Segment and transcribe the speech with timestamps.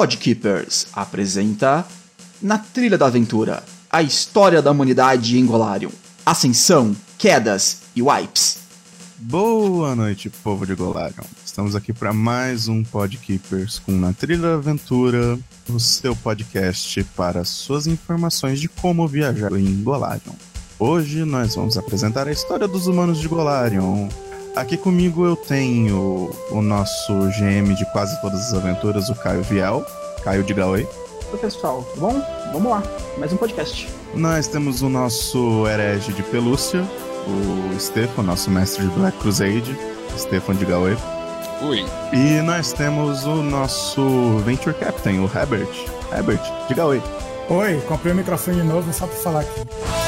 [0.00, 1.84] Podkeepers apresenta
[2.40, 5.90] Na Trilha da Aventura, a história da humanidade em Golarion.
[6.24, 8.60] Ascensão, quedas e wipes.
[9.18, 11.26] Boa noite, povo de Golarion.
[11.44, 17.44] Estamos aqui para mais um Podkeepers com Na Trilha da Aventura, o seu podcast para
[17.44, 20.32] suas informações de como viajar em Golarion.
[20.78, 24.08] Hoje nós vamos apresentar a história dos humanos de Golarion.
[24.60, 29.82] Aqui comigo eu tenho o nosso GM de quase todas as aventuras, o Caio Viel.
[30.22, 30.86] Caio de Oi.
[31.32, 32.22] Oi, pessoal, tudo bom?
[32.52, 32.82] Vamos lá,
[33.16, 33.88] mais um podcast.
[34.14, 36.84] Nós temos o nosso herege de pelúcia,
[37.26, 39.74] o Stefan, nosso mestre de Black Crusade,
[40.18, 40.94] Stefan de Oi.
[41.62, 41.86] Oi.
[42.12, 45.74] E nós temos o nosso Venture Captain, o Herbert.
[46.12, 47.02] Herbert, diga oi.
[47.48, 49.99] Oi, comprei o microfone novo só pra falar aqui.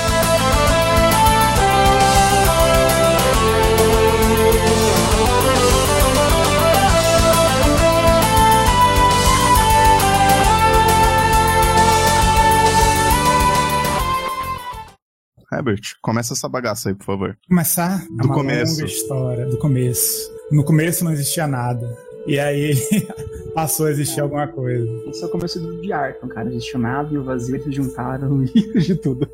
[15.52, 17.38] Herbert, começa essa bagaça aí, por favor.
[17.48, 18.72] Começar do uma começo.
[18.72, 20.32] longa história, do começo.
[20.50, 21.96] No começo não existia nada.
[22.26, 22.74] E aí
[23.54, 24.86] passou a existir alguma coisa.
[25.08, 26.48] Esse é o começo do de Arkham, cara.
[26.48, 29.28] Existiu nada e o vazio eles juntaram e de tudo.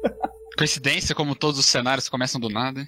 [0.56, 2.84] Coincidência, como todos os cenários começam do nada.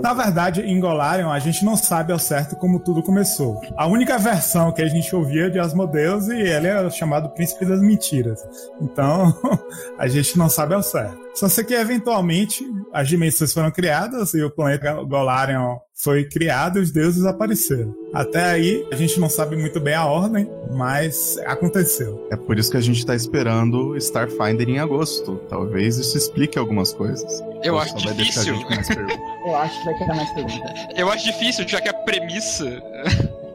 [0.00, 3.60] Na verdade, em Golarion, a gente não sabe ao certo como tudo começou.
[3.76, 7.80] A única versão que a gente ouvia de Asmodeus e ele é chamado Príncipe das
[7.80, 8.40] Mentiras.
[8.80, 9.38] Então,
[9.98, 11.25] a gente não sabe ao certo.
[11.36, 16.82] Só sei que eventualmente as dimensões foram criadas e o planeta Golarion foi criado e
[16.82, 17.94] os deuses apareceram.
[18.14, 22.26] Até aí, a gente não sabe muito bem a ordem, mas aconteceu.
[22.30, 25.36] É por isso que a gente tá esperando Starfinder em agosto.
[25.48, 27.44] Talvez isso explique algumas coisas.
[27.62, 28.54] Eu Ou acho só vai deixar a difícil.
[28.54, 29.16] gente com mais perguntas.
[29.46, 30.74] Eu acho que vai quedar mais pergunta.
[30.96, 32.82] Eu acho difícil, já que a premissa.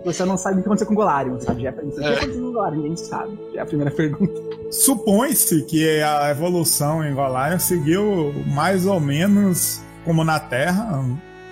[0.06, 1.64] Você não sabe o que aconteceu com o Golarion, sabe?
[1.64, 2.00] Já é a premissa.
[2.00, 2.82] O que aconteceu com o Golarion?
[2.82, 3.40] Ninguém sabe.
[3.56, 4.51] É a primeira pergunta.
[4.72, 11.04] Supõe-se que a evolução em Golarion seguiu mais ou menos como na Terra.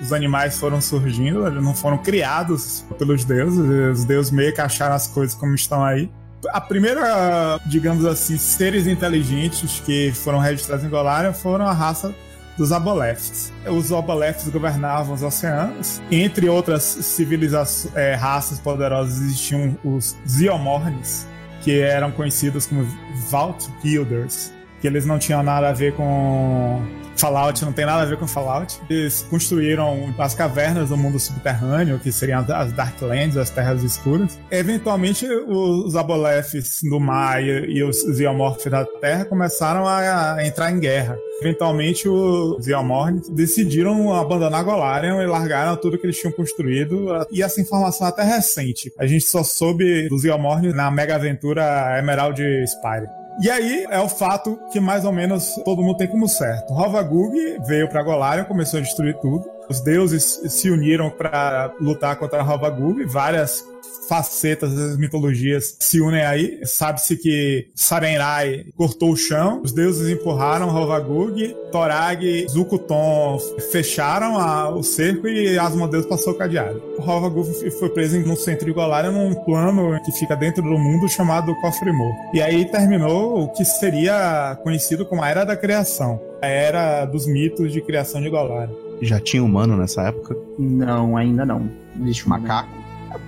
[0.02, 3.60] Os animais foram surgindo, eles não foram criados pelos deuses,
[4.00, 6.10] os deuses meio que acharam as coisas como estão aí.
[6.52, 12.16] A primeira, digamos assim, seres inteligentes que foram registrados em Golarion foram a raça
[12.58, 13.52] dos Aboleths.
[13.68, 16.02] Os Aboleths governavam os oceanos.
[16.10, 21.28] Entre outras civilizações, é, raças poderosas existiam os Ziomornes,
[21.62, 22.84] que eram conhecidos como
[23.30, 26.82] Vault Builders, que eles não tinham nada a ver com
[27.20, 28.80] Fallout, não tem nada a ver com Fallout.
[28.90, 34.40] Eles construíram as cavernas do mundo subterrâneo, que seriam as Darklands, as Terras Escuras.
[34.50, 40.80] Eventualmente, os Aboleths do mar e, os Ziomorphs da Terra começaram a, a entrar em
[40.80, 41.18] guerra.
[41.42, 47.08] Eventualmente, os Ziomorphs decidiram abandonar Golarion e largaram tudo que eles tinham construído.
[47.32, 48.92] E essa informação é até recente.
[48.98, 53.19] A gente só soube dos Ziomorphs na mega aventura Emerald Spire.
[53.42, 56.74] E aí é o fato que mais ou menos todo mundo tem como certo.
[56.74, 57.34] Rovagug
[57.66, 59.50] veio pra Golarion, começou a destruir tudo.
[59.70, 63.06] Os deuses se uniram para lutar contra Rovagug.
[63.06, 63.64] Várias
[64.10, 66.60] facetas das mitologias se unem aí.
[66.66, 73.38] Sabe-se que Sarenrai cortou o chão, os deuses empurraram Rovagug, Torag e Zukuton
[73.72, 76.82] fecharam a- o cerco e Asmodeus passou o cadeado.
[76.98, 81.08] O Rovagug foi preso no centro de Golarion num plano que fica dentro do mundo
[81.08, 82.18] chamado Cofre Morto.
[82.34, 86.20] E aí terminou o que seria conhecido como a Era da Criação.
[86.42, 88.74] A Era dos mitos de criação de Golarion.
[89.02, 90.36] Já tinha humano nessa época?
[90.58, 91.70] Não, ainda não.
[92.02, 92.79] Existe um Macaco?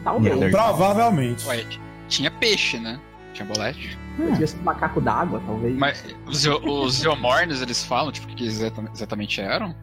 [0.03, 0.39] Talvez.
[0.39, 0.49] Não.
[0.49, 1.47] Provavelmente.
[1.47, 1.65] Ué,
[2.07, 2.99] tinha peixe, né?
[3.33, 3.97] Tinha bolete.
[4.17, 5.75] Devia ser um macaco d'água, talvez.
[5.77, 9.73] Mas os, os Zeomornes, eles falam, tipo, o que exata- exatamente eram?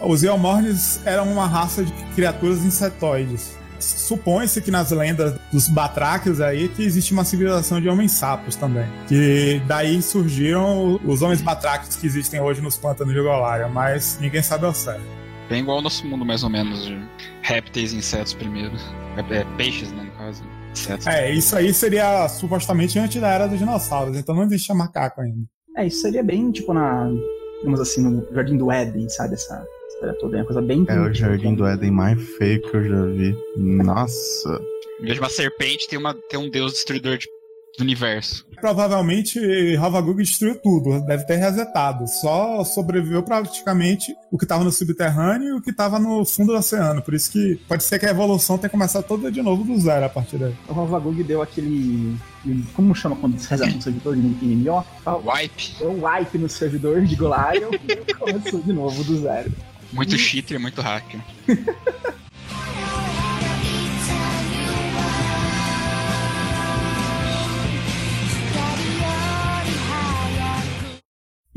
[0.00, 3.56] Os Eomornes eram uma raça de criaturas insetoides.
[3.80, 8.86] Supõe-se que nas lendas dos Batráquios aí que existe uma civilização de homens-sapos também.
[9.08, 14.42] Que daí surgiram os homens Batráquios que existem hoje nos pântanos de Golarion, mas ninguém
[14.42, 15.02] sabe ao certo.
[15.48, 16.98] Bem igual ao nosso mundo, mais ou menos, de
[17.42, 18.72] répteis e insetos primeiro.
[19.16, 20.42] É, é, peixes, né, no caso.
[20.72, 21.06] Insetos.
[21.06, 25.40] É, isso aí seria supostamente antes da era dos dinossauros, então não existia macaco ainda.
[25.76, 27.08] É, isso seria bem, tipo, na.
[27.60, 29.34] Digamos assim, no Jardim do Éden, sabe?
[29.34, 30.36] Essa história toda.
[30.36, 30.84] É uma coisa bem.
[30.88, 33.36] É o jardim do Éden mais feio que eu já vi.
[33.56, 34.60] Nossa.
[35.00, 37.26] Em vez de uma serpente, tem, uma, tem um deus destruidor de-
[37.78, 38.44] do universo.
[38.60, 42.06] Provavelmente Rovagug destruiu tudo, deve ter resetado.
[42.08, 46.58] Só sobreviveu praticamente o que estava no subterrâneo e o que estava no fundo do
[46.58, 47.00] oceano.
[47.00, 50.04] Por isso que pode ser que a evolução tenha começado toda de novo do zero
[50.04, 50.54] a partir daí.
[50.68, 52.16] O Rovagug deu aquele.
[52.74, 54.84] Como chama quando se reseta um servidor em em MMO?
[55.24, 55.76] Wipe.
[55.78, 59.52] Deu um wipe no servidor de Golarion e começou de novo do zero.
[59.92, 61.20] Muito cheater, muito hacker.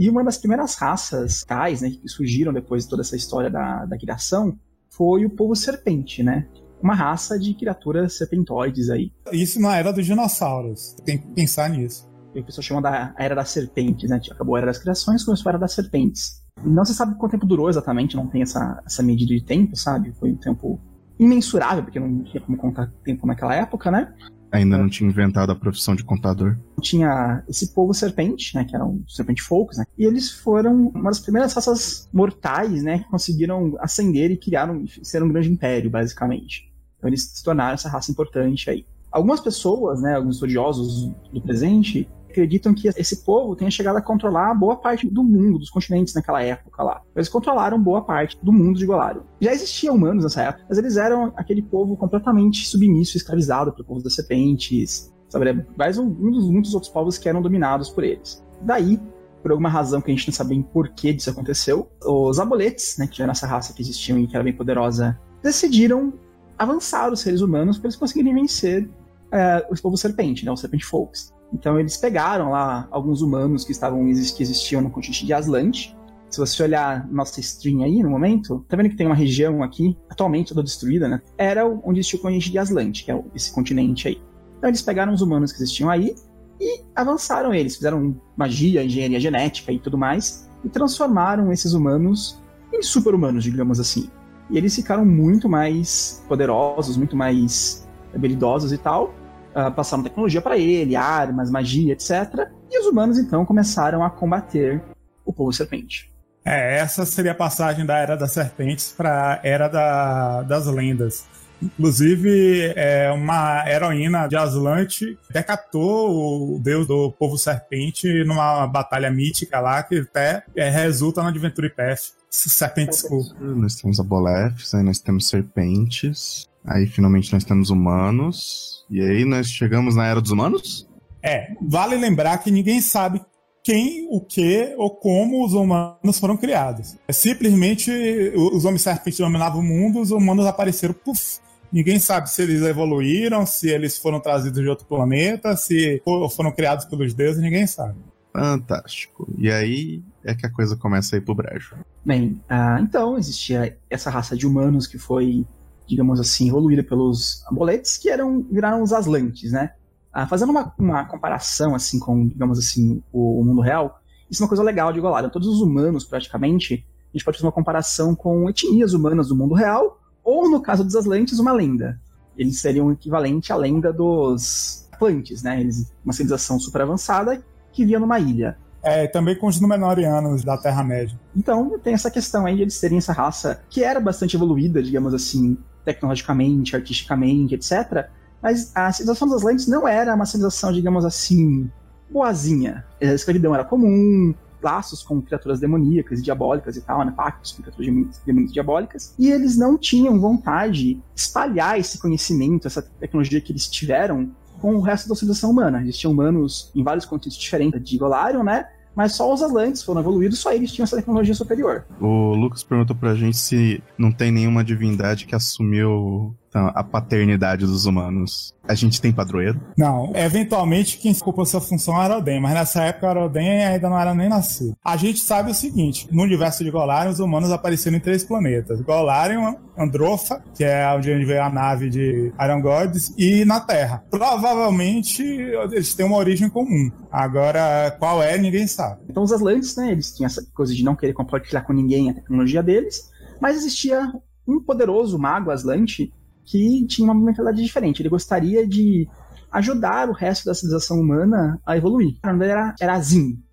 [0.01, 3.85] E uma das primeiras raças tais, né, que surgiram depois de toda essa história da,
[3.85, 4.57] da criação,
[4.89, 6.47] foi o povo serpente, né?
[6.81, 9.11] Uma raça de criaturas serpentoides aí.
[9.31, 10.95] Isso na era dos dinossauros.
[11.05, 12.09] Tem que pensar nisso.
[12.33, 14.19] E o pessoal chama da Era das Serpentes, né?
[14.31, 16.41] Acabou a Era das Criações, começou a Era das Serpentes.
[16.63, 20.11] Não se sabe quanto tempo durou exatamente, não tem essa, essa medida de tempo, sabe?
[20.13, 20.81] Foi um tempo
[21.19, 24.11] imensurável, porque não tinha como contar tempo naquela época, né?
[24.51, 26.57] Ainda não tinha inventado a profissão de contador.
[26.81, 28.65] Tinha esse povo serpente, né?
[28.65, 29.85] Que eram serpente folks, né?
[29.97, 32.99] E eles foram uma das primeiras raças mortais, né?
[32.99, 36.71] Que conseguiram ascender e criaram, ser um grande império, basicamente.
[36.97, 38.85] Então eles se tornaram essa raça importante aí.
[39.11, 40.15] Algumas pessoas, né?
[40.15, 45.23] Alguns estudiosos do presente acreditam que esse povo tenha chegado a controlar boa parte do
[45.23, 47.01] mundo, dos continentes naquela época lá.
[47.15, 49.21] Eles controlaram boa parte do mundo de Golarion.
[49.39, 54.03] Já existiam humanos nessa época, mas eles eram aquele povo completamente submisso escravizado pelo povo
[54.03, 55.65] das serpentes, sabe?
[55.77, 58.43] Mais um, um dos muitos outros povos que eram dominados por eles.
[58.61, 58.99] Daí,
[59.41, 63.07] por alguma razão que a gente não sabe bem porquê disso aconteceu, os aboletes, né,
[63.07, 66.13] que era essa raça que existiam e que era bem poderosa, decidiram
[66.57, 68.87] avançar os seres humanos para eles conseguirem vencer
[69.31, 71.33] é, os povos serpente, né, os serpente folks.
[71.53, 75.93] Então eles pegaram lá alguns humanos que estavam que existiam no continente de Aslant.
[76.29, 79.97] Se você olhar nossa stream aí no momento, tá vendo que tem uma região aqui,
[80.09, 81.21] atualmente toda destruída, né?
[81.37, 84.21] Era onde existia o continente de Aslant, que é esse continente aí.
[84.57, 86.15] Então eles pegaram os humanos que existiam aí
[86.59, 92.39] e avançaram eles, fizeram magia, engenharia genética e tudo mais, e transformaram esses humanos
[92.71, 94.09] em super-humanos, digamos assim.
[94.49, 99.13] E eles ficaram muito mais poderosos, muito mais habilidosos e tal,
[99.55, 102.49] uh, passaram tecnologia para ele, armas, magia, etc.
[102.69, 104.81] E os humanos então começaram a combater
[105.25, 106.11] o povo serpente.
[106.43, 111.25] É, essa seria a passagem da Era das Serpentes para a Era da, das Lendas.
[111.61, 119.59] Inclusive, é, uma heroína de Aslante decatou o deus do povo serpente numa batalha mítica
[119.59, 122.13] lá, que até é, resulta no Adventure Path.
[122.31, 123.25] Serpente School.
[123.39, 129.47] Nós temos abolefes, aí nós temos serpentes, aí finalmente nós temos humanos, e aí nós
[129.47, 130.87] chegamos na era dos humanos?
[131.23, 133.21] É, vale lembrar que ninguém sabe
[133.63, 136.97] quem, o que ou como os humanos foram criados.
[137.07, 137.89] É simplesmente
[138.35, 141.39] os homens serpentes dominavam o mundo, os humanos apareceram, puf.
[141.71, 146.01] Ninguém sabe se eles evoluíram, se eles foram trazidos de outro planeta, se
[146.35, 147.97] foram criados pelos deuses, ninguém sabe.
[148.33, 149.27] Fantástico.
[149.37, 151.77] E aí é que a coisa começa a ir pro brejo.
[152.03, 155.45] Bem, uh, então existia essa raça de humanos que foi
[155.87, 159.71] digamos assim, evoluída pelos amuletes, que eram, viraram os aslantes, né?
[160.13, 163.99] Ah, fazendo uma, uma comparação, assim, com, digamos assim, o, o, mundo real,
[164.29, 165.29] isso é uma coisa legal de Golarion.
[165.29, 169.53] Todos os humanos, praticamente, a gente pode fazer uma comparação com etnias humanas do mundo
[169.53, 171.99] real, ou, no caso dos aslantes, uma lenda.
[172.37, 175.59] Eles seriam o equivalente à lenda dos Atlantes, né?
[175.59, 178.57] Eles, uma civilização super avançada que via numa ilha.
[178.83, 181.19] É, também com os Númenóreanos da Terra-média.
[181.35, 185.13] Então, tem essa questão aí de eles terem essa raça que era bastante evoluída, digamos
[185.13, 188.07] assim, tecnologicamente, artisticamente, etc.
[188.41, 191.69] Mas a civilização das lentes não era uma civilização, digamos assim,
[192.09, 192.85] boazinha.
[193.01, 197.13] A escravidão era comum, laços com criaturas demoníacas e diabólicas e tal, né?
[197.15, 199.15] pactos com criaturas demoníacas e diabólicas.
[199.17, 204.75] E eles não tinham vontade de espalhar esse conhecimento, essa tecnologia que eles tiveram com
[204.75, 205.81] o resto da civilização humana.
[205.81, 208.67] Existiam humanos em vários continentes diferentes de Golarion, né?
[208.95, 211.85] Mas só os Atlantes foram evoluídos, só eles tinham essa tecnologia superior.
[211.99, 217.85] O Lucas perguntou pra gente se não tem nenhuma divindade que assumiu a paternidade dos
[217.85, 218.53] humanos.
[218.67, 219.59] A gente tem padroeiro?
[219.77, 220.11] Não.
[220.15, 224.13] Eventualmente, quem ocupou essa função era Oden, mas nessa época era Oden ainda não era
[224.13, 224.75] nem nascido.
[224.83, 228.81] A gente sabe o seguinte: no universo de Golarion, os humanos apareceram em três planetas:
[228.81, 234.03] Golarion, Androfa, que é onde veio a nave de Iron Gods, e na Terra.
[234.09, 236.91] Provavelmente eles têm uma origem comum.
[237.11, 239.01] Agora, qual é, ninguém sabe.
[239.09, 242.13] Então, os Atlantes, né, eles tinham essa coisa de não querer compartilhar com ninguém a
[242.13, 243.09] tecnologia deles,
[243.41, 244.11] mas existia
[244.47, 246.11] um poderoso mago Aslante
[246.45, 248.01] que tinha uma mentalidade diferente.
[248.01, 249.07] Ele gostaria de
[249.51, 252.15] ajudar o resto da civilização humana a evoluir.
[252.23, 253.01] O nome era, era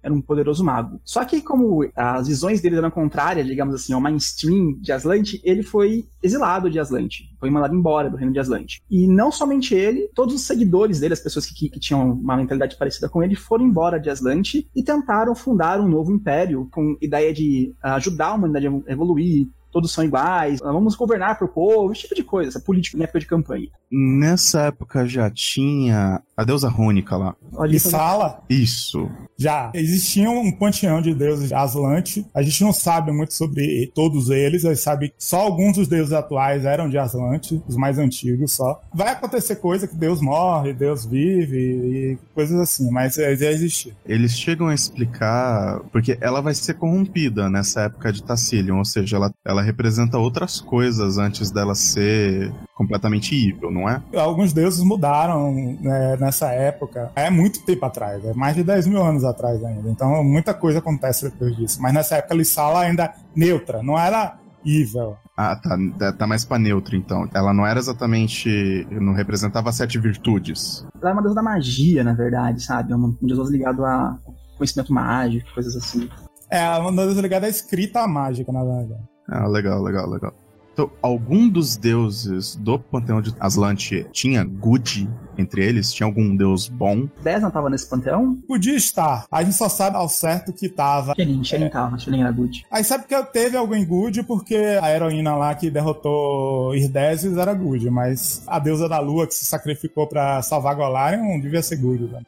[0.02, 1.00] era um poderoso mago.
[1.04, 5.62] Só que como as visões dele eram contrárias, digamos assim, ao mainstream de Aslant, ele
[5.62, 8.76] foi exilado de Aslant, foi mandado embora do reino de Aslant.
[8.88, 12.76] E não somente ele, todos os seguidores dele, as pessoas que, que tinham uma mentalidade
[12.76, 17.32] parecida com ele, foram embora de Aslant e tentaram fundar um novo império com ideia
[17.34, 22.14] de ajudar a humanidade a evoluir, todos são iguais, vamos governar pro povo, esse tipo
[22.14, 23.68] de coisa, essa política na época de campanha.
[23.90, 27.34] Nessa época já tinha a deusa Rônica lá.
[27.54, 27.90] Olha E isso.
[27.90, 29.10] Sala, Isso.
[29.36, 32.26] já existia um panteão de deuses Aslante.
[32.34, 35.88] A gente não sabe muito sobre todos eles, a gente sabe que só alguns dos
[35.88, 38.80] deuses atuais eram de Aslante, os mais antigos só.
[38.92, 43.92] Vai acontecer coisa que Deus morre, Deus vive e coisas assim, mas é, já existia.
[44.06, 45.80] Eles chegam a explicar.
[45.90, 50.60] Porque ela vai ser corrompida nessa época de Tassilion, ou seja, ela, ela representa outras
[50.60, 54.02] coisas antes dela ser completamente evil, não é?
[54.16, 57.12] Alguns deuses mudaram né, nessa época.
[57.14, 59.88] É muito tempo atrás, é mais de 10 mil anos atrás ainda.
[59.90, 61.80] Então muita coisa acontece depois disso.
[61.82, 65.16] Mas nessa época Lissala ainda neutra, não era evil.
[65.36, 67.28] Ah, tá, tá- tá mais pra neutro então.
[67.32, 68.86] Ela não era exatamente.
[68.90, 70.84] Não representava sete virtudes.
[71.00, 72.92] Ela é uma deusa da magia, na verdade, sabe?
[72.92, 74.16] É uma deusa ligada a
[74.56, 76.08] conhecimento mágico, coisas assim.
[76.50, 79.00] É uma deusa ligada à escrita mágica, na verdade.
[79.28, 80.34] Ah, legal, legal, legal.
[80.78, 85.92] Então, algum dos deuses do panteão de Aslante tinha good entre eles?
[85.92, 87.08] Tinha algum deus bom?
[87.20, 88.36] Dez não tava nesse panteão?
[88.46, 89.26] Podia estar.
[89.28, 91.14] A gente só sabe ao certo que tava.
[91.16, 92.64] Xelin, Xelin tava, Xelin era good.
[92.70, 97.90] Aí sabe que teve alguém good porque a heroína lá que derrotou Irdesis era good,
[97.90, 102.04] mas a deusa da lua que se sacrificou pra salvar Golarion devia ser good.
[102.04, 102.20] Né?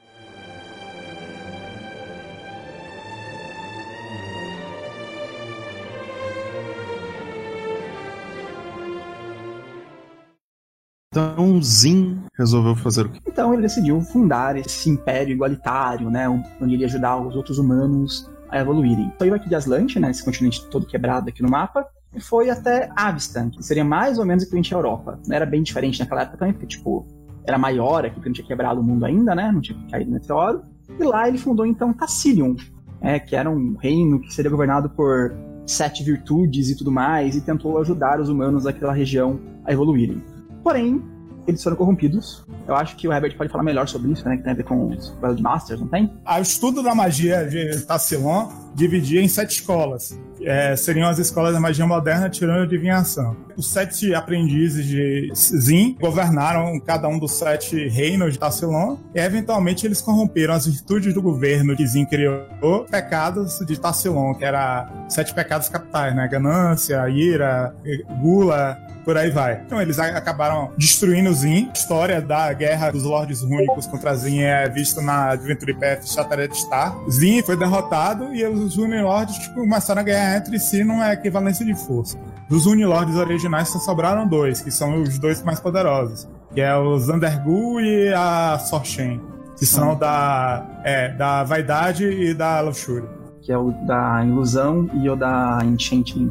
[11.12, 13.18] Então, Zin resolveu fazer o quê?
[13.26, 16.28] Então ele decidiu fundar esse império igualitário, né?
[16.28, 19.12] Onde ele ia ajudar os outros humanos a evoluírem.
[19.18, 20.12] Saiu aqui de Aslante, né?
[20.12, 21.84] Esse continente todo quebrado aqui no mapa.
[22.14, 25.18] E foi até Avistan, que seria mais ou menos equivalente à Europa.
[25.28, 27.04] Era bem diferente naquela época também, porque, tipo,
[27.44, 29.50] era maior aqui, porque não tinha quebrado o mundo ainda, né?
[29.50, 30.62] Não tinha caído meteoro.
[30.96, 32.54] E lá ele fundou, então, Tassilion,
[33.00, 35.34] é, que era um reino que seria governado por
[35.66, 40.22] sete virtudes e tudo mais, e tentou ajudar os humanos daquela região a evoluírem.
[40.70, 41.02] Porém,
[41.48, 42.44] eles foram corrompidos.
[42.68, 44.36] Eu acho que o Herbert pode falar melhor sobre isso, né?
[44.36, 46.12] Que tem a ver com Wild Masters, não tem?
[46.24, 50.18] Ah, O estudo da magia de Tassilon dividia em sete escolas.
[50.42, 53.36] É, seriam as escolas da magia moderna, tirando a adivinhação.
[53.56, 59.86] Os sete aprendizes de Zin governaram cada um dos sete reinos de Tassilon e, eventualmente,
[59.86, 65.34] eles corromperam as virtudes do governo que Zin criou, pecados de Tassilon, que era sete
[65.34, 66.26] pecados capitais, né?
[66.26, 67.74] Ganância, ira,
[68.22, 69.62] gula, por aí vai.
[69.66, 71.68] Então eles acabaram destruindo Zin.
[71.68, 76.56] A história da guerra dos Lordes Rúnicos contra Zin é vista na Adventure Path Shattered
[76.56, 76.96] Star.
[77.10, 81.74] Zin foi derrotado e os Unilords tipo, começaram a ganhar entre si numa equivalência de
[81.74, 82.18] força.
[82.48, 86.98] Dos Unilords originais só sobraram dois, que são os dois mais poderosos, que é o
[86.98, 89.20] Zandergu e a Sorshen,
[89.58, 93.08] que são da, é, da vaidade e da luxúria.
[93.42, 96.30] Que é o da ilusão e o da enchantment,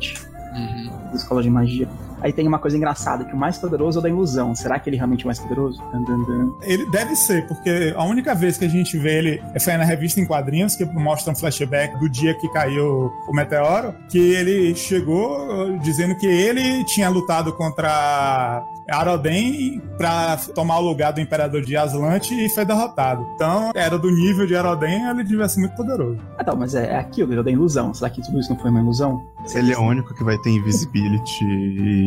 [0.53, 0.91] Uhum.
[1.09, 1.87] da escola de magia.
[2.21, 4.55] Aí tem uma coisa engraçada, que o mais poderoso é o da ilusão.
[4.55, 5.81] Será que ele realmente é o mais poderoso?
[5.91, 6.55] Dun, dun, dun.
[6.61, 10.19] Ele deve ser, porque a única vez que a gente vê ele foi na revista
[10.19, 15.47] em quadrinhos, que mostra um flashback do dia que caiu o meteoro, que ele chegou
[15.47, 21.77] uh, dizendo que ele tinha lutado contra Aroden pra tomar o lugar do Imperador de
[21.77, 23.25] Aslante e foi derrotado.
[23.35, 26.17] Então, era do nível de Aroden, ele devia ser muito poderoso.
[26.37, 27.93] Ah, tá, mas é, é aquilo, ele é da ilusão.
[27.93, 29.21] Será que tudo isso não foi uma ilusão?
[29.53, 31.45] Ele é o único que vai ter invisibility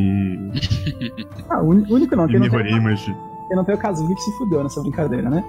[0.03, 2.51] e, Ah, o único não, porque não, tem,
[3.41, 5.45] porque não tem o Kazuki que se fudeu nessa brincadeira, né?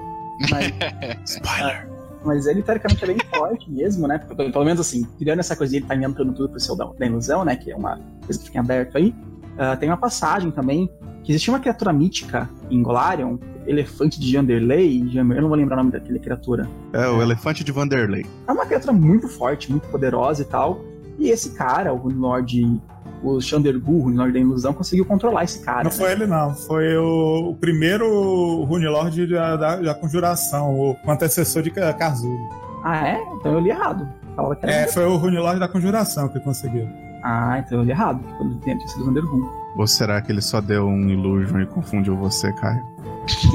[0.49, 0.73] Mas,
[1.25, 1.89] Spoiler.
[2.25, 4.17] mas ele, teoricamente, é bem forte mesmo, né?
[4.19, 6.85] Pelo, pelo menos assim, tirando essa coisa de ele tá inventando tudo pro seu da,
[6.85, 7.55] da ilusão, né?
[7.55, 9.13] Que é uma coisa que fica em aberto aí.
[9.57, 10.89] ah, tem uma passagem também
[11.23, 15.77] que existia uma criatura mítica em Golarion, elefante de Janderley, eu não vou lembrar o
[15.77, 16.67] nome daquela criatura.
[16.91, 18.25] É o elefante de Vanderlei.
[18.45, 20.81] É uma criatura muito forte, muito poderosa e tal.
[21.17, 22.81] E esse cara, o Lord,
[23.23, 25.83] o Chandergu, o Lord da Ilusão, conseguiu controlar esse cara.
[25.83, 26.53] Não foi ele, não.
[26.53, 32.37] Foi o, o primeiro Runelord da, da, da conjuração, o antecessor de Kazuga.
[32.83, 33.23] Ah, é?
[33.35, 34.07] Então eu li errado.
[34.35, 36.87] Falava que era É, foi o Runelord da conjuração que conseguiu.
[37.23, 39.47] Ah, então eu li errado, quando tinha tinha sido o Vandergun.
[39.77, 42.83] Ou será que ele só deu um illusion e confundiu você, Caio?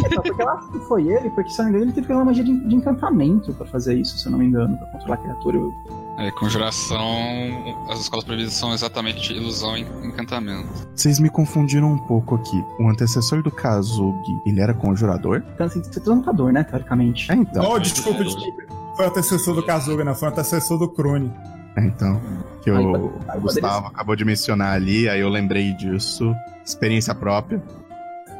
[0.06, 2.06] Então, porque eu acho que foi ele, porque se eu não me engano, ele teve
[2.06, 4.78] que usar uma magia de, de encantamento pra fazer isso, se eu não me engano,
[4.78, 5.58] pra controlar a criatura.
[5.58, 7.86] Eu- É, conjuração.
[7.88, 10.68] As escolas proibidas são exatamente ilusão e encantamento.
[10.94, 12.64] Vocês me confundiram um pouco aqui.
[12.80, 15.44] O antecessor do Kazugi, ele era conjurador?
[15.54, 17.30] Então, assim, você é um lutador, né, teoricamente.
[17.30, 17.64] É, então.
[17.70, 18.62] oh, desculpa, desculpa.
[18.96, 20.14] Foi o antecessor do Kazuga, não.
[20.14, 21.32] Foi o antecessor do Krone.
[21.76, 22.20] É, então.
[22.62, 26.34] Que o, aí o poderia Gustavo acabou de mencionar ali, aí eu lembrei disso.
[26.64, 27.62] Experiência própria.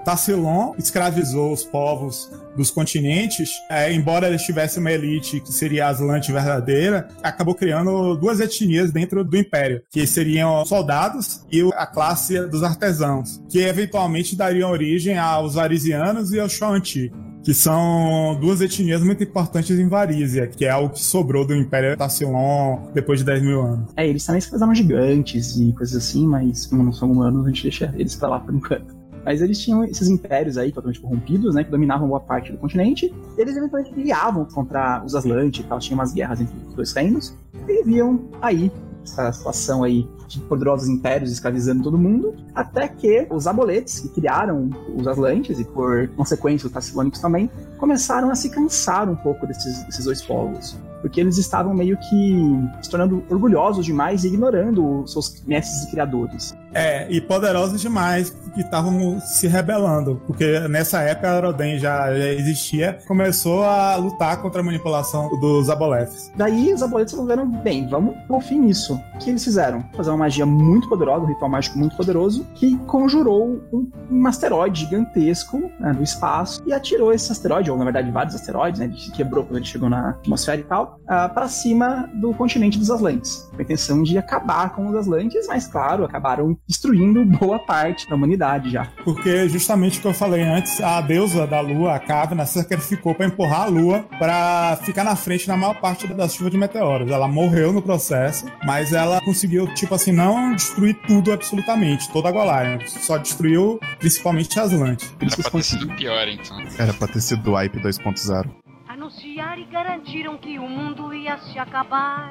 [0.09, 5.89] Tassilon escravizou os povos dos continentes, é, embora eles tivessem uma elite que seria a
[5.91, 12.41] Aslante verdadeira, acabou criando duas etnias dentro do Império, que seriam soldados e a classe
[12.47, 17.13] dos artesãos, que eventualmente dariam origem aos Varisianos e aos Xuanti
[17.45, 21.97] que são duas etnias muito importantes em Varízia, que é o que sobrou do Império
[21.97, 23.91] Tassilon depois de 10 mil anos.
[23.97, 27.49] É, eles também se casavam gigantes e coisas assim, mas como não são humanos, a
[27.49, 28.98] gente deixa eles pra lá por enquanto.
[29.29, 31.63] Mas eles tinham esses impérios aí totalmente corrompidos, né?
[31.63, 33.15] Que dominavam boa parte do continente.
[33.37, 35.79] Eles eventualmente guiavam contra os Aslantes e tal.
[35.79, 37.37] Tinha umas guerras entre os dois reinos.
[37.69, 38.73] E viviam aí
[39.05, 44.71] essa situação aí de poderosos impérios escravizando todo mundo, até que os aboletes, que criaram
[44.97, 49.85] os Aslantes e por consequência os Tassilônicos também, começaram a se cansar um pouco desses,
[49.85, 50.75] desses dois povos.
[51.01, 55.91] Porque eles estavam meio que se tornando orgulhosos demais e ignorando os seus mestres e
[55.91, 56.57] criadores.
[56.75, 60.21] É, e poderosos demais, que estavam se rebelando.
[60.27, 65.71] Porque nessa época a Roden já, já existia, começou a lutar contra a manipulação dos
[65.71, 66.33] Aboleths.
[66.37, 69.01] Daí os aboletes resolveram, bem, vamos pôr fim nisso.
[69.15, 69.85] O que eles fizeram?
[69.97, 74.85] Fazer uma magia muito poderosa, um ritual mágico muito poderoso, que conjurou um, um asteroide
[74.85, 78.87] gigantesco né, no espaço e atirou esse asteroide, ou na verdade vários asteroides, né?
[78.87, 82.91] Ele quebrou quando ele chegou na atmosfera e tal, uh, para cima do continente dos
[82.91, 83.49] Aslantes.
[83.51, 88.15] Com a intenção de acabar com os Aslantes, mas claro, acabaram destruindo boa parte da
[88.15, 88.89] humanidade já.
[89.05, 93.27] Porque justamente o que eu falei antes, a deusa da lua, a Kavna, sacrificou para
[93.27, 97.11] empurrar a lua para ficar na frente na maior parte da chuva de meteoros.
[97.11, 102.33] Ela morreu no processo, mas ela conseguiu, tipo assim, não destruir tudo absolutamente, toda a
[102.33, 102.79] Golarion.
[102.87, 105.09] Só destruiu principalmente Aslante.
[105.21, 106.59] Era pra ter sido pior, então.
[106.79, 108.68] Era pra ter sido Wipe 2.0.
[109.09, 112.31] Anunciaram e garantiram que o mundo ia se acabar.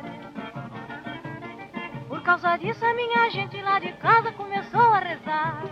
[2.08, 5.64] Por causa disso, a minha gente lá de casa começou a rezar.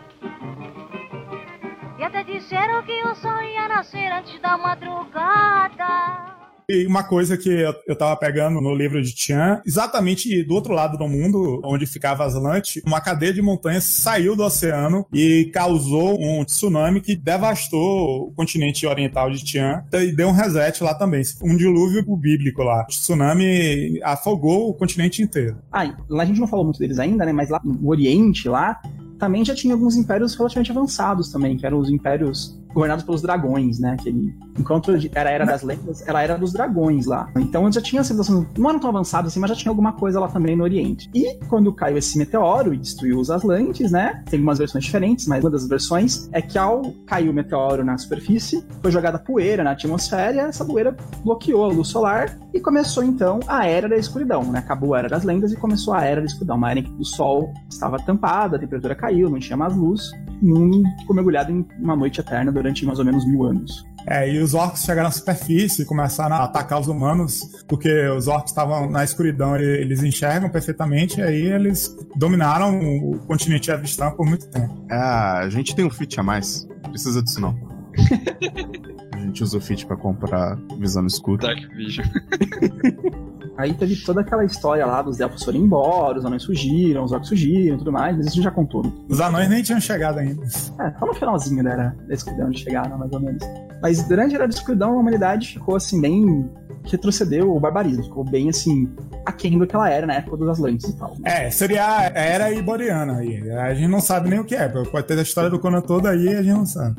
[1.99, 6.34] E até disseram que o sol ia nascer antes da madrugada.
[6.69, 7.49] E uma coisa que
[7.87, 12.25] eu, tava pegando no livro de Tian, exatamente do outro lado do mundo, onde ficava
[12.25, 18.33] Aslante, uma cadeia de montanhas saiu do oceano e causou um tsunami que devastou o
[18.33, 21.21] continente oriental de Tian e deu um reset lá também.
[21.43, 22.83] Um dilúvio bíblico lá.
[22.83, 25.57] O tsunami afogou o continente inteiro.
[25.71, 27.31] Ah, lá a gente não falou muito deles ainda, né?
[27.31, 28.81] Mas lá no Oriente, lá,
[29.19, 33.79] também já tinha alguns impérios relativamente avançados também, que eram os impérios governados pelos dragões,
[33.79, 33.95] né?
[33.99, 37.29] Que ele, enquanto era a Era das Lendas, era a Era dos Dragões lá.
[37.37, 40.27] Então já tinha civilização, não eram tão avançados assim, mas já tinha alguma coisa lá
[40.27, 41.09] também no Oriente.
[41.15, 44.21] E quando caiu esse meteoro e destruiu os Atlantes, né?
[44.29, 47.97] Tem algumas versões diferentes, mas uma das versões é que ao cair o meteoro na
[47.97, 53.03] superfície, foi jogada poeira na atmosfera e essa poeira bloqueou a luz solar e começou
[53.03, 54.59] então a Era da Escuridão, né?
[54.59, 56.91] Acabou a Era das Lendas e começou a Era da Escuridão, uma era em que
[56.99, 61.51] o Sol estava tampado, a temperatura caiu, não tinha mais luz, e um ficou mergulhado
[61.51, 63.85] em uma noite eterna durante mais ou menos mil anos.
[64.07, 68.27] É, e os orcs chegaram à superfície e começaram a atacar os humanos, porque os
[68.27, 74.11] orcs estavam na escuridão e eles enxergam perfeitamente, e aí eles dominaram o continente Avistão
[74.11, 74.85] por muito tempo.
[74.91, 76.67] Ah, a gente tem um fit a mais.
[76.89, 77.57] Precisa disso não.
[79.11, 81.41] a gente usa o fit pra comprar visão no escuro.
[81.41, 82.05] Dark Vision.
[83.57, 87.29] Aí teve toda aquela história lá dos elfos foram embora, os anões fugiram, os orcs
[87.29, 88.83] fugiram e tudo mais, mas isso já contou.
[88.83, 88.91] né?
[89.07, 90.43] Os anões nem tinham chegado ainda.
[90.43, 93.43] É, só no finalzinho da era da escuridão de chegaram, mais ou menos.
[93.81, 96.49] Mas durante a era da escuridão, a humanidade ficou assim, bem.
[96.91, 98.89] Retrocedeu o barbarismo, ficou bem assim,
[99.25, 101.15] aquém do que ela era na época dos Atlantes e tal.
[101.23, 103.49] É, seria a era iboriana aí.
[103.51, 104.67] A gente não sabe nem o que é.
[104.67, 106.95] Pode ter a história do Conan toda aí a gente não sabe.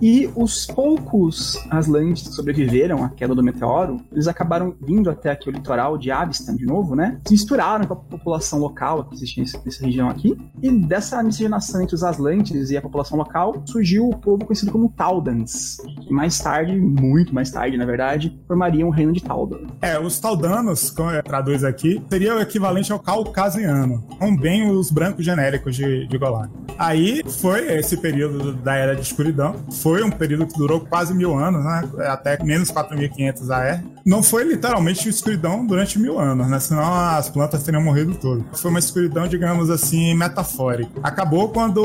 [0.00, 5.48] E os poucos Aslantes que sobreviveram à queda do meteoro, eles acabaram vindo até aqui
[5.48, 7.20] o litoral de Avistan de novo, né?
[7.26, 10.36] Se misturaram com a população local que existia nessa região aqui.
[10.62, 14.88] E dessa miscigenação entre os Aslantes e a população local, surgiu o povo conhecido como
[14.90, 15.78] Taldans.
[16.02, 19.60] Que mais tarde, muito mais tarde, na verdade, formariam o reino de Taldor.
[19.80, 24.04] É, os Taldanos, como traduz aqui, seria o equivalente ao Caucasiano.
[24.18, 26.50] São bem os brancos genéricos de, de Golan.
[26.78, 29.56] Aí foi esse período da Era de Escuridão.
[29.82, 31.88] Foi um período que durou quase mil anos, né?
[32.06, 33.84] Até menos 4.500 AR.
[34.08, 36.58] Não foi literalmente escuridão durante mil anos, né?
[36.58, 38.42] Senão as plantas teriam morrido todas.
[38.58, 40.90] Foi uma escuridão, digamos assim, metafórica.
[41.02, 41.82] Acabou quando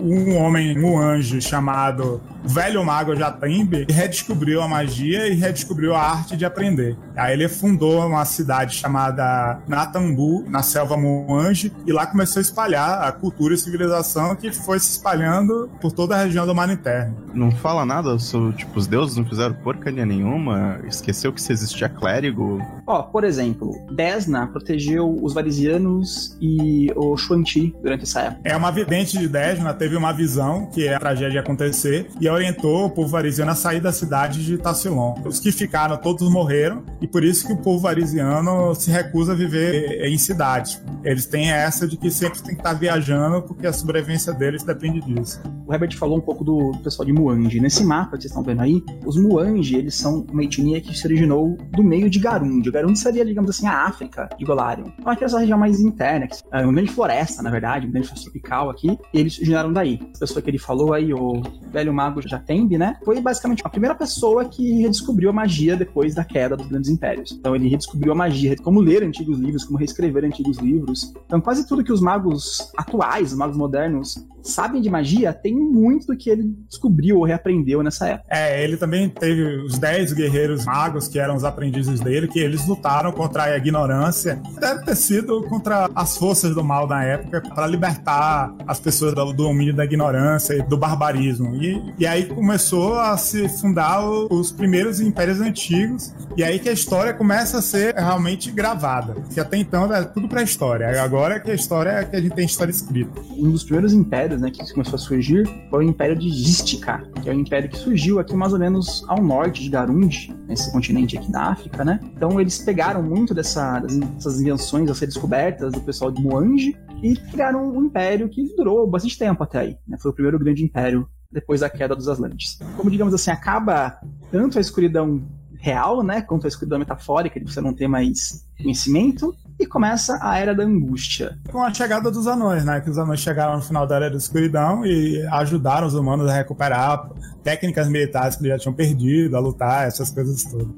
[0.00, 6.36] um homem, um anjo chamado Velho Mago Jatembe redescobriu a magia e redescobriu a arte
[6.36, 6.96] de aprender.
[7.20, 13.02] Aí ele fundou uma cidade chamada Natambu, na selva Muange, e lá começou a espalhar
[13.02, 17.14] a cultura e civilização que foi se espalhando por toda a região do Mar Interno.
[17.34, 21.90] Não fala nada sobre, tipo, os deuses não fizeram porcaria nenhuma, esqueceu que se existia
[21.90, 22.58] clérigo.
[22.86, 28.40] Ó, por exemplo, Desna protegeu os varisianos e o Xuanti durante essa época.
[28.44, 32.86] É uma vidente de Desna, teve uma visão que a tragédia ia acontecer e orientou
[32.86, 35.16] o povo varisiano a sair da cidade de Tassilon.
[35.26, 39.34] Os que ficaram, todos morreram, e por isso que o povo varisiano se recusa a
[39.34, 40.82] viver em cidades.
[41.04, 45.00] Eles têm essa de que sempre tem que estar viajando, porque a sobrevivência deles depende
[45.00, 45.40] disso.
[45.66, 47.60] O Herbert falou um pouco do pessoal de Muange.
[47.60, 51.06] Nesse mapa que vocês estão vendo aí, os Muange, eles são uma etnia que se
[51.06, 52.68] originou do meio de Garund.
[52.68, 54.90] O Garund seria, digamos assim, a África de Golarion.
[54.98, 58.08] Então aqui é essa região mais interna, é uma grande floresta, na verdade, uma grande
[58.08, 59.98] floresta tropical aqui, e eles se originaram daí.
[60.16, 61.40] A pessoa que ele falou aí, o
[61.72, 66.24] velho mago Jatembe, né, foi basicamente a primeira pessoa que redescobriu a magia depois da
[66.24, 67.32] queda dos grandes impérios.
[67.32, 71.12] Então ele redescobriu a magia, como ler antigos livros, como reescrever antigos livros.
[71.26, 76.06] Então quase tudo que os magos atuais, os magos modernos, sabem de magia, tem muito
[76.06, 78.28] do que ele descobriu ou reaprendeu nessa época.
[78.30, 82.66] É, ele também teve os 10 guerreiros magos, que eram os aprendizes dele, que eles
[82.66, 84.40] lutaram contra a ignorância.
[84.58, 89.32] Deve ter sido contra as forças do mal da época, para libertar as pessoas do
[89.32, 91.54] domínio da ignorância e do barbarismo.
[91.56, 96.72] E, e aí começou a se fundar os primeiros impérios antigos, e aí que a
[96.80, 99.14] história começa a ser realmente gravada.
[99.32, 101.02] Que até então era tudo pré-história.
[101.02, 103.20] Agora é que a história é que a gente tem história escrita.
[103.36, 107.28] Um dos primeiros impérios né, que começou a surgir foi o Império de Gistica, que
[107.28, 111.18] é um império que surgiu aqui mais ou menos ao norte de Garund, nesse continente
[111.18, 112.00] aqui da África, né?
[112.16, 117.70] Então eles pegaram muito dessa, dessas invenções, dessas descobertas do pessoal de Muange e criaram
[117.70, 119.76] um império que durou bastante tempo até aí.
[119.86, 119.98] Né?
[120.00, 122.58] Foi o primeiro grande império depois da queda dos Atlantes.
[122.76, 125.22] Como, digamos assim, acaba tanto a escuridão
[125.60, 130.38] real, né, quanto a escuridão metafórica, de você não ter mais conhecimento, e começa a
[130.38, 131.38] Era da Angústia.
[131.50, 134.16] Com a chegada dos anões, né, que os anões chegaram no final da Era da
[134.16, 137.10] Escuridão e ajudaram os humanos a recuperar
[137.42, 140.68] técnicas militares que eles já tinham perdido, a lutar, essas coisas todas.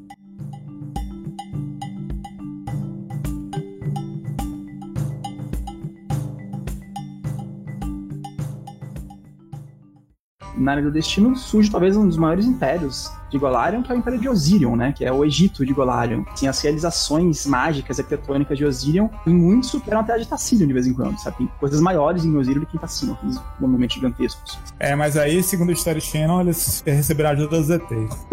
[10.56, 13.98] Na área do destino surge talvez um dos maiores impérios de Golarion, que é o
[13.98, 14.92] Império de Osirion, né?
[14.92, 16.22] Que é o Egito de Golarion.
[16.32, 20.66] Assim, as realizações mágicas e arquitetônicas de Osirion, em muito superam até a de Tassilion
[20.66, 21.38] de vez em quando, sabe?
[21.38, 24.58] Tem coisas maiores em Osirion do que em Tassilion, aqueles monumentos gigantescos.
[24.78, 28.26] É, mas aí, segundo o Story Channel, eles receberam ajuda dos ETs.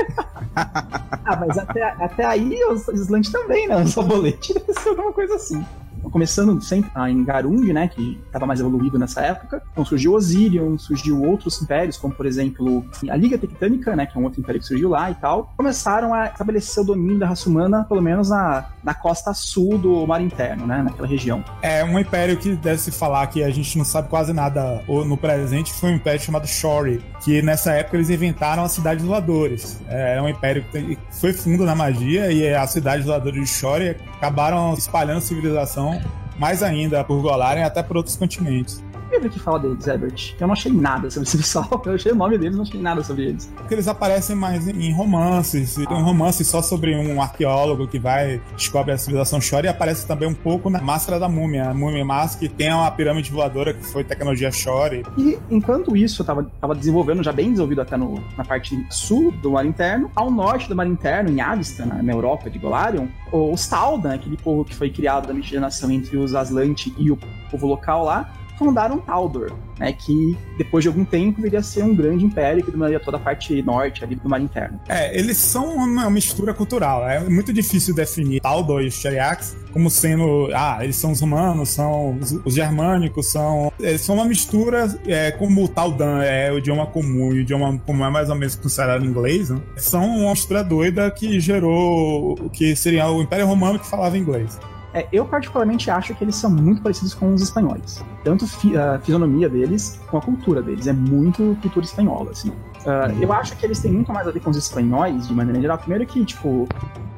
[0.55, 3.81] ah, mas até, até aí os Island também, né?
[3.81, 5.65] Os Sabolete deve ser alguma coisa assim
[6.11, 9.61] começando sempre em Garund, né, que estava mais evoluído nessa época.
[9.71, 14.21] Então surgiu Osirion, surgiu outros impérios, como por exemplo a Liga Tectânica, né, que é
[14.21, 15.53] um outro império que surgiu lá e tal.
[15.57, 20.05] Começaram a estabelecer o domínio da raça humana, pelo menos na, na costa sul do
[20.05, 21.43] mar interno, né, naquela região.
[21.61, 25.17] É um império que deve se falar que a gente não sabe quase nada no
[25.17, 29.81] presente, foi um império chamado Shori, que nessa época eles inventaram a cidade dos voadores.
[29.87, 33.95] É um império que foi fundo na magia e a cidade dos voadores de Shori
[34.19, 35.99] acabaram espalhando civilização
[36.37, 40.35] mais ainda por Golarion e até por outros continentes livro que fala deles, Herbert.
[40.39, 41.81] Eu não achei nada sobre esse pessoal.
[41.85, 43.51] Eu achei o nome deles, não achei nada sobre eles.
[43.55, 45.75] Porque eles aparecem mais em romances.
[45.75, 50.07] Tem um romance só sobre um arqueólogo que vai, descobre a civilização Shore e aparece
[50.07, 51.69] também um pouco na Máscara da Múmia.
[51.69, 55.03] A Múmia Mask, que tem uma pirâmide voadora que foi tecnologia Shore.
[55.17, 59.51] E enquanto isso, eu tava, desenvolvendo, já bem desenvolvido até no, na parte sul do
[59.51, 63.67] mar interno, ao norte do mar interno, em Avista, na, na Europa de Golarion, os
[63.67, 67.17] Taldan, aquele povo que foi criado da miscigenação entre os Aslantes e o
[67.49, 71.95] povo local lá, fundaram Taldor, né, que depois de algum tempo viria a ser um
[71.95, 74.79] grande império que dominaria toda a parte norte ali do mar interno.
[74.89, 77.07] É, eles são uma mistura cultural.
[77.07, 81.69] É muito difícil definir Taldor e os Cheriax como sendo, ah, eles são os romanos,
[81.69, 86.57] são os, os germânicos, são eles são uma mistura, é, como o Taldan é o
[86.57, 89.61] idioma comum o idioma comum é mais ou menos considerado inglês, né?
[89.77, 94.59] são uma mistura doida que gerou o que seria o Império Romano que falava inglês.
[94.93, 98.03] É, eu particularmente acho que eles são muito parecidos com os espanhóis.
[98.23, 100.87] Tanto fi a fisionomia deles, com a cultura deles.
[100.87, 102.49] É muito cultura espanhola, assim.
[102.49, 105.61] Uh, eu acho que eles têm muito mais a ver com os espanhóis, de maneira
[105.61, 105.77] geral.
[105.77, 106.67] Primeiro que, tipo,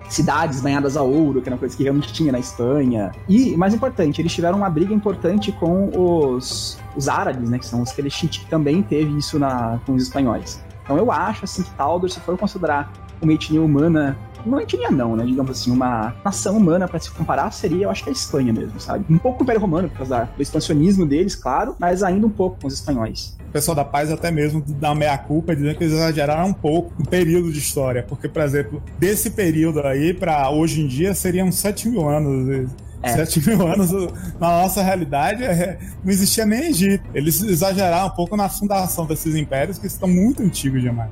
[0.10, 3.12] cidades banhadas a ouro, que era uma coisa que realmente tinha na Espanha.
[3.30, 7.58] E, mais importante, eles tiveram uma briga importante com os, os árabes, né?
[7.58, 10.62] Que são os Kelechit, que também teve isso na, com os espanhóis.
[10.84, 15.16] Então eu acho, assim, que Taldor, se for considerar uma etnia humana Uma etnia não,
[15.16, 15.26] né?
[15.26, 18.80] Digamos assim, uma nação humana para se comparar seria, eu acho que a Espanha mesmo,
[18.80, 19.06] sabe?
[19.10, 22.60] Um pouco o Império Romano, por causa do expansionismo deles, claro, mas ainda um pouco
[22.62, 23.36] com os espanhóis.
[23.50, 27.06] O pessoal da paz até mesmo dá meia-culpa dizendo que eles exageraram um pouco o
[27.06, 28.02] período de história.
[28.08, 32.70] Porque, por exemplo, desse período aí para hoje em dia seriam 7 mil anos.
[33.04, 33.10] É.
[33.10, 33.92] 7 mil anos,
[34.40, 37.04] na nossa realidade, é, não existia nem Egito.
[37.14, 41.10] Eles exageraram um pouco na fundação desses impérios que estão muito antigos demais.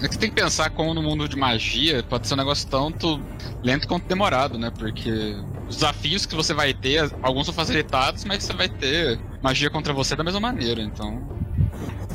[0.00, 3.20] É que tem que pensar como no mundo de magia pode ser um negócio tanto
[3.62, 4.70] lento quanto demorado, né?
[4.70, 5.36] Porque
[5.68, 9.92] os desafios que você vai ter, alguns são facilitados, mas você vai ter magia contra
[9.92, 11.22] você da mesma maneira, então.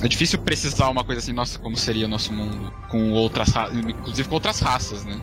[0.02, 3.78] É difícil precisar uma coisa assim, nossa, como seria o nosso mundo com outras raças,
[3.78, 5.20] inclusive com outras raças, né?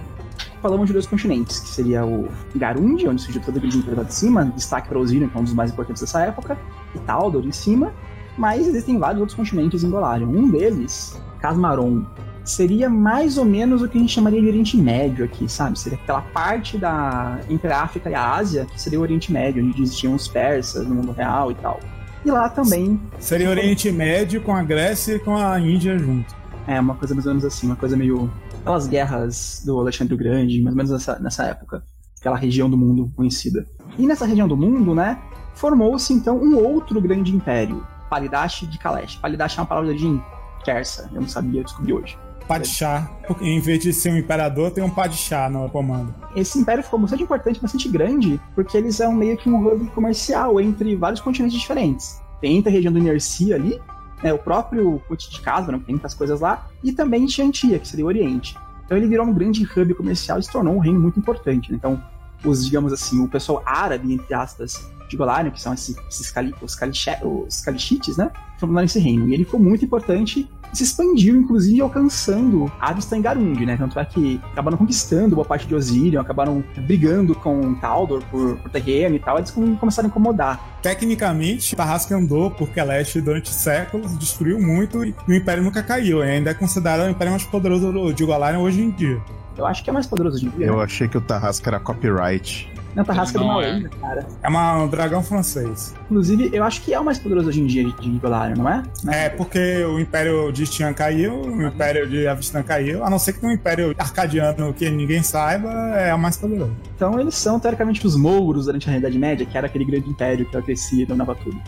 [0.61, 4.15] Falamos de dois continentes, que seria o Garundi, onde surgiu todo aquele império lá de
[4.15, 6.59] cima, destaque para Osirion, que é um dos mais importantes dessa época,
[6.95, 7.93] e Taldor em cima,
[8.37, 10.27] mas existem vários outros continentes em Golarion.
[10.27, 12.05] Um deles, Casmaron,
[12.45, 15.79] seria mais ou menos o que a gente chamaria de Oriente Médio aqui, sabe?
[15.79, 19.65] Seria aquela parte da entre a África e a Ásia, que seria o Oriente Médio,
[19.65, 21.81] onde existiam os persas no mundo real e tal.
[22.25, 23.01] E lá também.
[23.19, 26.35] Seria Oriente Médio com a Grécia e com a Índia junto.
[26.67, 28.31] É, uma coisa mais ou menos assim, uma coisa meio.
[28.61, 31.83] Aquelas guerras do Alexandre o Grande, mais ou menos nessa, nessa época.
[32.19, 33.67] Aquela região do mundo conhecida.
[33.99, 35.19] E nessa região do mundo, né,
[35.55, 39.17] formou-se então um outro grande império, Palidash de Kalesh.
[39.17, 40.21] Palidash é uma palavra de
[40.65, 42.19] persa, eu não sabia, eu descobri hoje.
[42.47, 46.15] Padishah, em vez de ser um imperador, tem um Padishah no comando.
[46.37, 50.61] Esse império ficou bastante importante, bastante grande, porque eles são meio que um hub comercial
[50.61, 52.21] entre vários continentes diferentes.
[52.41, 53.81] Tem a região do Inercia ali,
[54.23, 55.01] né, o próprio
[55.43, 58.57] Casbran, que tem muitas coisas lá, e também Tiantia, que seria o Oriente.
[58.85, 61.71] Então ele virou um grande hub comercial e se tornou um reino muito importante.
[61.71, 61.79] Né?
[61.79, 62.03] Então,
[62.45, 66.55] os, digamos assim, o pessoal árabe, entre aspas, de Golarion, que são esses, esses cali,
[66.61, 68.31] os, caliche, os né?
[68.65, 69.29] Foram lá nesse reino.
[69.29, 73.77] E ele foi muito importante e se expandiu, inclusive, alcançando Avestan e Garund, né?
[73.77, 78.71] Tanto é que acabaram conquistando boa parte de Osirion, acabaram brigando com Taldor por, por
[78.71, 80.81] terreno e tal, eles começaram a incomodar.
[80.83, 86.25] Tecnicamente, Tarrasque andou por Keleste durante séculos, destruiu muito e o Império nunca caiu.
[86.25, 89.21] E ainda é considerado o Império mais poderoso de Golarion hoje em dia.
[89.57, 90.67] Eu acho que é mais poderoso hoje em dia.
[90.67, 90.85] Eu né?
[90.85, 92.74] achei que o Tarrasque era copyright.
[92.95, 93.81] Não, Tarrasca é Não uma é.
[94.01, 94.27] cara.
[94.43, 95.95] É uma- um dragão francês.
[96.05, 98.69] Inclusive, eu acho que é o mais poderoso hoje em dia de, de Golarion, não
[98.69, 98.83] é?
[99.09, 103.33] É, porque o Império de Tian caiu, o Império de Avistan caiu, a não ser
[103.33, 106.73] que tenha um Império arcadiano que ninguém saiba, é o mais poderoso.
[106.97, 110.47] Então eles são, teoricamente, os Mouros durante a Realidade Média, que era aquele grande império
[110.47, 111.61] que crescia e dominava tudo.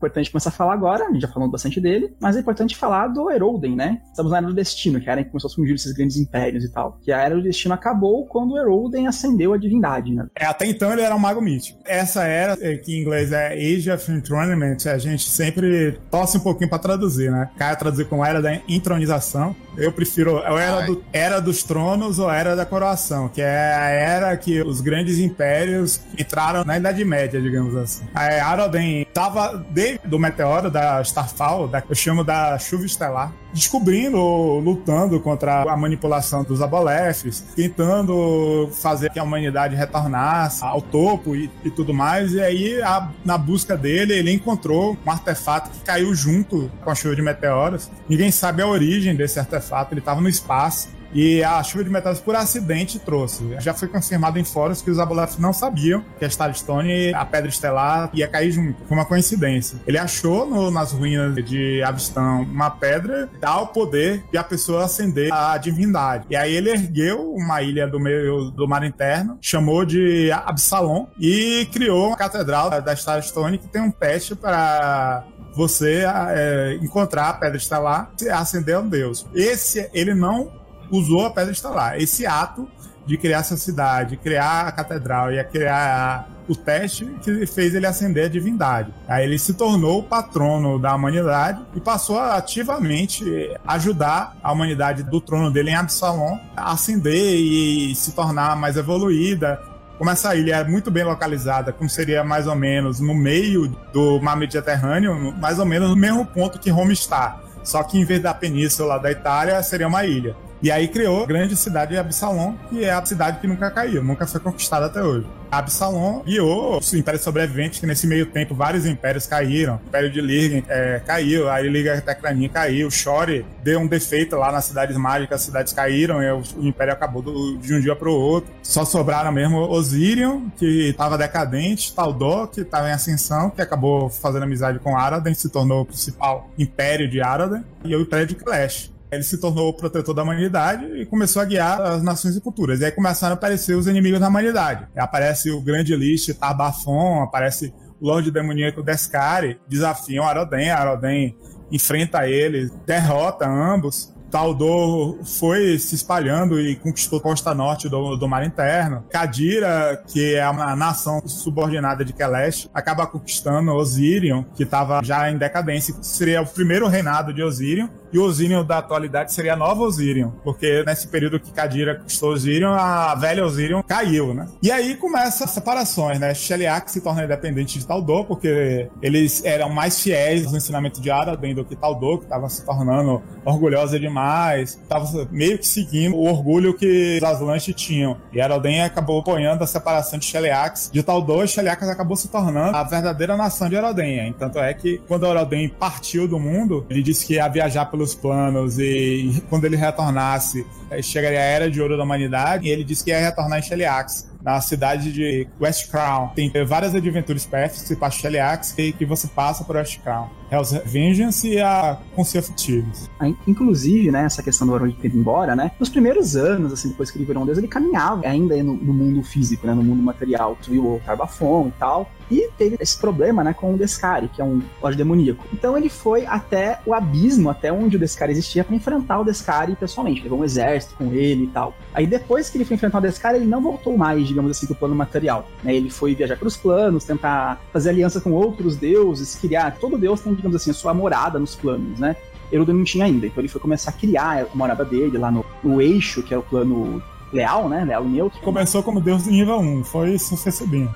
[0.00, 3.08] Importante começar a falar agora, a gente já falou bastante dele, mas é importante falar
[3.08, 4.00] do Herolden, né?
[4.08, 6.64] Estamos na Era do Destino, que era em que começou a surgir esses grandes impérios
[6.64, 6.98] e tal.
[7.02, 10.26] Que a Era do Destino acabou quando o Herolden ascendeu a divindade, né?
[10.34, 11.78] É, até então ele era um mago mítico.
[11.84, 16.40] Essa era, é, que em inglês é Age of Enthronement, a gente sempre torce um
[16.40, 17.50] pouquinho pra traduzir, né?
[17.58, 19.54] Cara traduzir com Era da Entronização.
[19.76, 23.88] Eu prefiro o era, do, era dos Tronos ou Era da Coroação, que é a
[23.88, 28.04] era que os grandes impérios entraram na Idade Média, digamos assim.
[28.14, 34.18] A Aroden tava desde do meteoro da Starfall, da, eu chamo da chuva estelar, descobrindo,
[34.58, 41.50] lutando contra a manipulação dos abolefes, tentando fazer que a humanidade retornasse ao topo e,
[41.64, 42.32] e tudo mais.
[42.32, 46.94] E aí, a- na busca dele, ele encontrou um artefato que caiu junto com a
[46.94, 47.90] chuva de meteoros.
[48.08, 50.88] Ninguém sabe a origem desse artefato, ele estava no espaço.
[51.12, 53.44] E a chuva de meteoros por acidente trouxe.
[53.60, 57.48] Já foi confirmado em fóruns que os Aboleths não sabiam que a Starstone, a Pedra
[57.48, 58.84] Estelar, ia cair junto.
[58.86, 59.78] Foi uma coincidência.
[59.86, 64.84] Ele achou no- nas ruínas de Avistão uma pedra, dá o poder de a pessoa
[64.84, 66.26] acender a divindade.
[66.30, 71.68] E aí ele ergueu uma ilha do meio do mar interno, chamou de Absalom e
[71.72, 77.56] criou uma catedral da Starstone que tem um teste para você é, encontrar a pedra
[77.56, 79.26] estelar e acender um deus.
[79.34, 80.59] Esse, ele não
[80.90, 82.00] usou a pedra estelar.
[82.00, 82.68] Esse ato
[83.06, 88.26] de criar essa cidade, criar a catedral e criar o teste que fez ele ascender
[88.26, 88.92] a divindade.
[89.08, 93.24] Aí ele se tornou o patrono da humanidade e passou a ativamente
[93.66, 99.60] ajudar a humanidade do trono dele em Absalom a ascender e se tornar mais evoluída,
[99.98, 104.20] como essa ilha é muito bem localizada, como seria mais ou menos no meio do
[104.20, 107.40] mar Mediterrâneo, mais ou menos no mesmo ponto que Roma está.
[107.62, 110.34] Só que em vez da península da Itália, seria uma ilha.
[110.62, 114.02] E aí criou a grande cidade de Absalom, que é a cidade que nunca caiu,
[114.04, 115.26] nunca foi conquistada até hoje.
[115.50, 119.80] Absalom guiou os impérios sobreviventes, que nesse meio tempo vários impérios caíram.
[119.84, 124.52] O Império de Lirgen é, caiu, a Liga Tecranin caiu, Shore deu um defeito lá
[124.52, 128.08] nas cidades mágicas, as cidades caíram, e o, Império acabou do, de um dia para
[128.08, 128.52] o outro.
[128.62, 134.44] Só sobraram mesmo Osirion, que estava decadente, Taldor, que estava em ascensão, que acabou fazendo
[134.44, 138.90] amizade com Araden, se tornou o principal império de Araden, e o Império de Clash.
[139.10, 142.80] Ele se tornou o protetor da humanidade e começou a guiar as nações e culturas.
[142.80, 144.86] E aí começaram a aparecer os inimigos da humanidade.
[144.96, 151.36] Aparece o Grande Lich Tarbafon, aparece o Lorde Demoníaco Descari, desafiam Aroden, Aroden
[151.70, 154.14] enfrenta ele, derrota ambos.
[154.30, 159.04] Taldor foi se espalhando e conquistou a costa norte do, do mar interno.
[159.10, 165.36] Kadira, que é uma nação subordinada de Kelesh, acaba conquistando Osirion, que estava já em
[165.36, 165.94] decadência.
[166.02, 167.88] Seria o primeiro reinado de Osirion.
[168.12, 172.32] E o Osirion da atualidade seria a nova Osirion, porque nesse período que Kadira conquistou
[172.32, 174.48] Osirion, a velha Osirion caiu, né?
[174.60, 176.34] E aí começa as separações, né?
[176.34, 181.54] Sheliak se torna independente de Taldor, porque eles eram mais fiéis aos ensinamentos de Araden
[181.54, 184.19] do que Taldor, que estava se tornando orgulhosa demais,
[184.60, 188.16] estava meio que seguindo o orgulho que os Aslantes tinham.
[188.32, 192.76] E Araden acabou apoiando a separação de Sheliax de Taldor, e Sheliax acabou se tornando
[192.76, 194.34] a verdadeira nação de Araden.
[194.38, 198.14] Tanto é que quando Araden partiu do mundo, ele disse que ia viajar pelo pelos
[198.14, 200.66] planos e quando ele retornasse,
[201.02, 204.30] chegaria a Era de Ouro da Humanidade e ele disse que ia retornar em Sheliax
[204.42, 206.28] na cidade de West Crown.
[206.28, 210.39] Tem várias Adventure Paths que passa Sheliax e que você passa por West Crown.
[210.50, 213.08] Hell's Vengeance e a Conselho Thieves.
[213.46, 217.10] Inclusive, né, essa questão do Harold ter ido embora, né, nos primeiros anos, assim, depois
[217.10, 220.02] que ele virou um deus, ele caminhava ainda no, no mundo físico, né, no mundo
[220.02, 220.56] material.
[220.62, 224.40] Tu viu o Carbafon e tal, e teve esse problema, né, com o Descari, que
[224.40, 225.44] é um lorde demoníaco.
[225.52, 229.74] Então ele foi até o abismo, até onde o Descari existia, para enfrentar o Descari
[229.74, 230.22] pessoalmente.
[230.22, 231.74] Levou um exército com ele e tal.
[231.92, 234.76] Aí depois que ele foi enfrentar o Descari, ele não voltou mais, digamos assim, pro
[234.76, 235.48] plano material.
[235.64, 235.74] Né?
[235.74, 239.76] Ele foi viajar pelos planos, tentar fazer aliança com outros deuses, criar.
[239.80, 242.16] Todo deus tem, digamos assim, a sua morada nos planos, né?
[242.50, 245.44] Erudo não tinha ainda, então ele foi começar a criar a morada dele lá no,
[245.62, 247.00] no eixo, que é o plano
[247.32, 247.84] leal, né?
[247.84, 248.40] Leal e neutro.
[248.40, 250.92] Começou como deus do nível 1, foi isso foi subindo.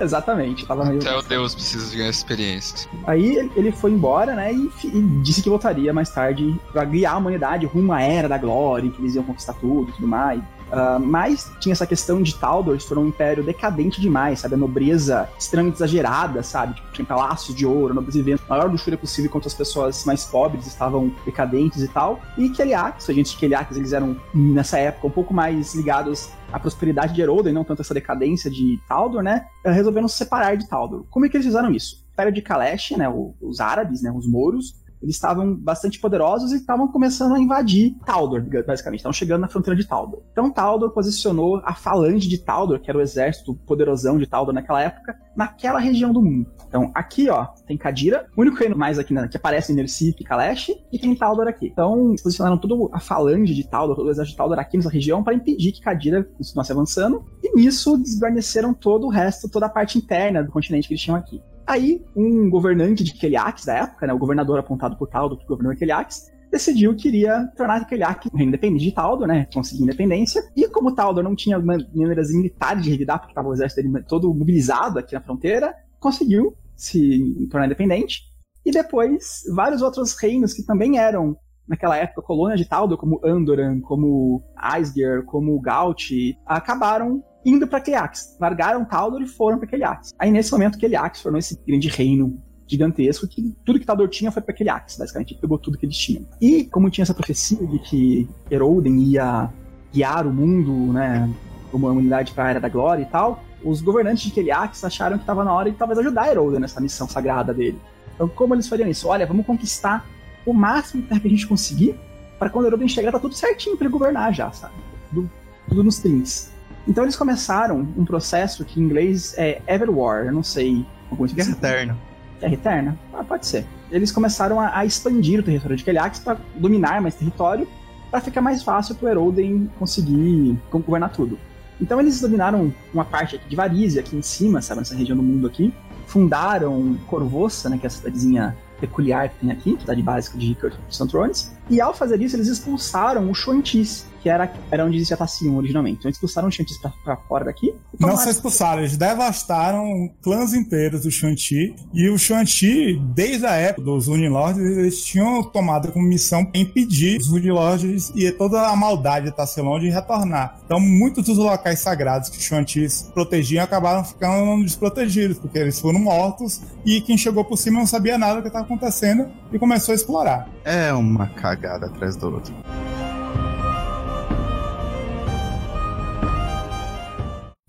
[0.00, 0.64] Exatamente.
[0.64, 1.00] Tava meio...
[1.00, 2.88] Até o Deus precisa de ganhar experiência.
[3.06, 4.52] Aí ele foi embora, né?
[4.52, 8.38] E, e, disse que voltaria mais tarde para guiar a humanidade rumo à era da
[8.38, 10.40] glória, que eles iam conquistar tudo e tudo mais.
[10.66, 14.54] Uh, mas tinha essa questão de Taldor se um império decadente demais, sabe?
[14.54, 16.74] A nobreza extremamente exagerada, sabe?
[16.74, 20.24] Tipo, tinha palácios de ouro, nobreza vivendo a maior luxúria possível enquanto as pessoas mais
[20.24, 22.20] pobres estavam decadentes e tal.
[22.36, 27.14] E Keliax, a gente Keliax, eles eram nessa época um pouco mais ligados à prosperidade
[27.14, 29.46] de Eroda e não tanto essa decadência de Taldor, né?
[29.64, 31.04] Resolveram se separar de Taldor.
[31.10, 32.04] Como é que eles fizeram isso?
[32.12, 33.06] Império de Kalesh, né?
[33.40, 34.10] Os árabes, né?
[34.10, 39.00] Os mouros, eles estavam bastante poderosos e estavam começando a invadir Taldor, basicamente.
[39.00, 40.22] Estavam chegando na fronteira de Taldor.
[40.32, 44.82] Então Taldor posicionou a falange de Taldor, que era o exército poderosão de Taldor naquela
[44.82, 46.50] época, naquela região do mundo.
[46.66, 50.16] Então aqui, ó, tem Kadira, o único reino mais aqui né, que aparece em Nersif
[50.18, 51.66] e Kalesh, e tem Taldor aqui.
[51.66, 55.22] Então posicionaram toda a falange de Taldor, todo o exército de Taldor aqui nessa região
[55.22, 59.98] para impedir que Kadira continuasse avançando, e nisso desguarneceram todo o resto, toda a parte
[59.98, 61.40] interna do continente que eles tinham aqui.
[61.66, 65.76] Aí, um governante de Keliax da época, né, o governador apontado por Taldo, o governador
[65.76, 69.46] Keliax, decidiu que iria tornar Keliax um reino independente de Taldor, né?
[69.52, 70.42] Conseguir independência.
[70.56, 74.32] E como Taldor não tinha maneiras militares de revidar, porque estava o exército dele todo
[74.32, 78.22] mobilizado aqui na fronteira, conseguiu se tornar independente.
[78.64, 81.36] E depois, vários outros reinos que também eram,
[81.68, 88.36] naquela época, colônia de Taldor, como Andoran, como Aesger, como Gaut, acabaram indo para Keliax.
[88.40, 90.12] Largaram Taldor e foram para Keliax.
[90.18, 94.42] Aí nesse momento Keliax formou esse grande reino gigantesco que tudo que Taldor tinha foi
[94.42, 96.26] para Keliax, basicamente, pegou tudo que eles tinham.
[96.40, 99.48] E como tinha essa profecia de que Eroden ia
[99.92, 101.32] guiar o mundo, né,
[101.70, 105.16] como a humanidade para a Era da Glória e tal, os governantes de Keliax acharam
[105.16, 107.78] que estava na hora de talvez ajudar Eroden nessa missão sagrada dele.
[108.14, 109.06] Então, como eles fariam isso?
[109.06, 110.04] Olha, vamos conquistar
[110.44, 111.94] o máximo de terra que a gente conseguir
[112.38, 114.74] para quando Eroden chegar tá tudo certinho para ele governar já, sabe?
[115.10, 115.30] Tudo,
[115.68, 116.55] tudo nos trinks.
[116.86, 120.86] Então eles começaram um processo que em inglês é Everwar, eu não sei.
[121.34, 121.98] Guerra Eterna.
[122.40, 122.98] Guerra Eterna?
[123.12, 123.66] Ah, pode ser.
[123.90, 127.66] Eles começaram a, a expandir o território de Keliax para dominar mais território,
[128.10, 131.38] para ficar mais fácil para o Eroden conseguir governar tudo.
[131.80, 135.22] Então eles dominaram uma parte aqui de Varizia, aqui em cima, sabe, nessa região do
[135.22, 135.72] mundo aqui.
[136.06, 140.76] Fundaram Corvossa, né, que é a cidadezinha peculiar que tem aqui, cidade básica de Rickard
[141.08, 145.14] Thrones E ao fazer isso, eles expulsaram os Shuantis, que era, era onde eles já
[145.14, 145.98] estavam originalmente.
[145.98, 147.72] Então eles expulsaram os Shuantis pra, pra fora daqui.
[147.92, 151.76] Não Tomaram- só expulsaram, eles devastaram clãs inteiros do Shanti.
[151.94, 157.28] E o Shanti, desde a época dos Unilords, eles tinham tomado como missão impedir os
[157.30, 160.58] Unilords e toda a maldade da Tasselon de retornar.
[160.64, 166.00] Então, muitos dos locais sagrados que os Shantis protegiam acabaram ficando desprotegidos, porque eles foram
[166.00, 169.92] mortos e quem chegou por cima não sabia nada do que estava acontecendo e começou
[169.92, 170.48] a explorar.
[170.64, 172.52] É uma cagada atrás do outro.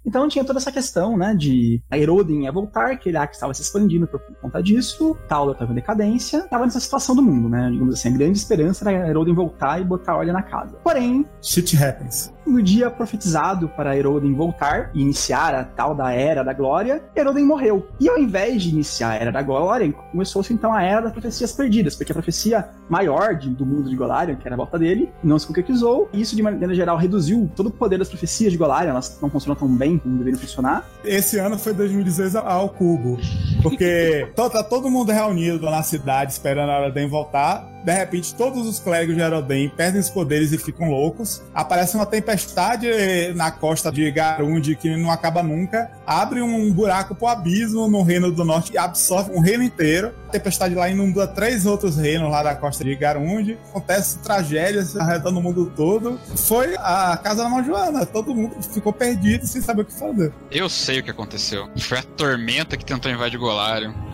[0.07, 3.61] Então tinha toda essa questão, né, de a Erodin ia voltar, que ele estava se
[3.61, 7.93] expandindo por conta disso, Tauler estava em decadência, estava nessa situação do mundo, né, digamos
[7.93, 10.77] assim, a grande esperança era a Erodin voltar e botar ordem na casa.
[10.83, 12.33] Porém, Shit happens.
[12.45, 17.43] no dia profetizado para Erodin voltar e iniciar a tal da Era da Glória, Erodin
[17.43, 17.85] morreu.
[17.99, 21.51] E ao invés de iniciar a Era da Glória, começou-se então a Era das Profecias
[21.51, 25.09] Perdidas, porque a profecia maior de- do mundo de Golarion, que era a volta dele,
[25.21, 28.57] não se concretizou, e isso de maneira geral reduziu todo o poder das profecias de
[28.57, 33.17] Golarion, elas não funcionam tão bem como deveriam funcionar, Esse ano foi 2016 ao cubo.
[33.61, 37.67] Porque to- tá todo mundo reunido na cidade esperando a Eroden voltar.
[37.83, 41.41] De repente, todos os clérigos de Eroden perdem os poderes e ficam loucos.
[41.53, 42.87] Aparece uma tempestade
[43.35, 45.89] na costa de Garund que não acaba nunca.
[46.05, 50.13] Abre um buraco pro abismo no Reino do Norte e absorve um reino inteiro.
[50.27, 53.57] A tempestade lá inunda três outros reinos lá da costa de Garund.
[53.69, 56.19] Acontece tragédias arretando o mundo todo.
[56.35, 58.05] Foi a casa da Mão Joana.
[58.05, 60.33] Todo mundo ficou perdido sem saber o que fazer.
[60.51, 61.69] Eu sei o que aconteceu.
[61.77, 64.06] Foi a tormenta que tentou invadir Golarion.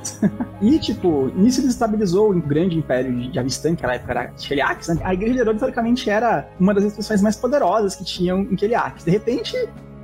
[0.61, 4.87] E, tipo, nisso ele estabilizou o grande império de Avistan, que naquela época era Cheliax,
[4.89, 4.99] né?
[5.03, 9.03] A Igreja de Herodes, teoricamente, era uma das instituições mais poderosas que tinham em Cheliax.
[9.03, 9.55] De repente,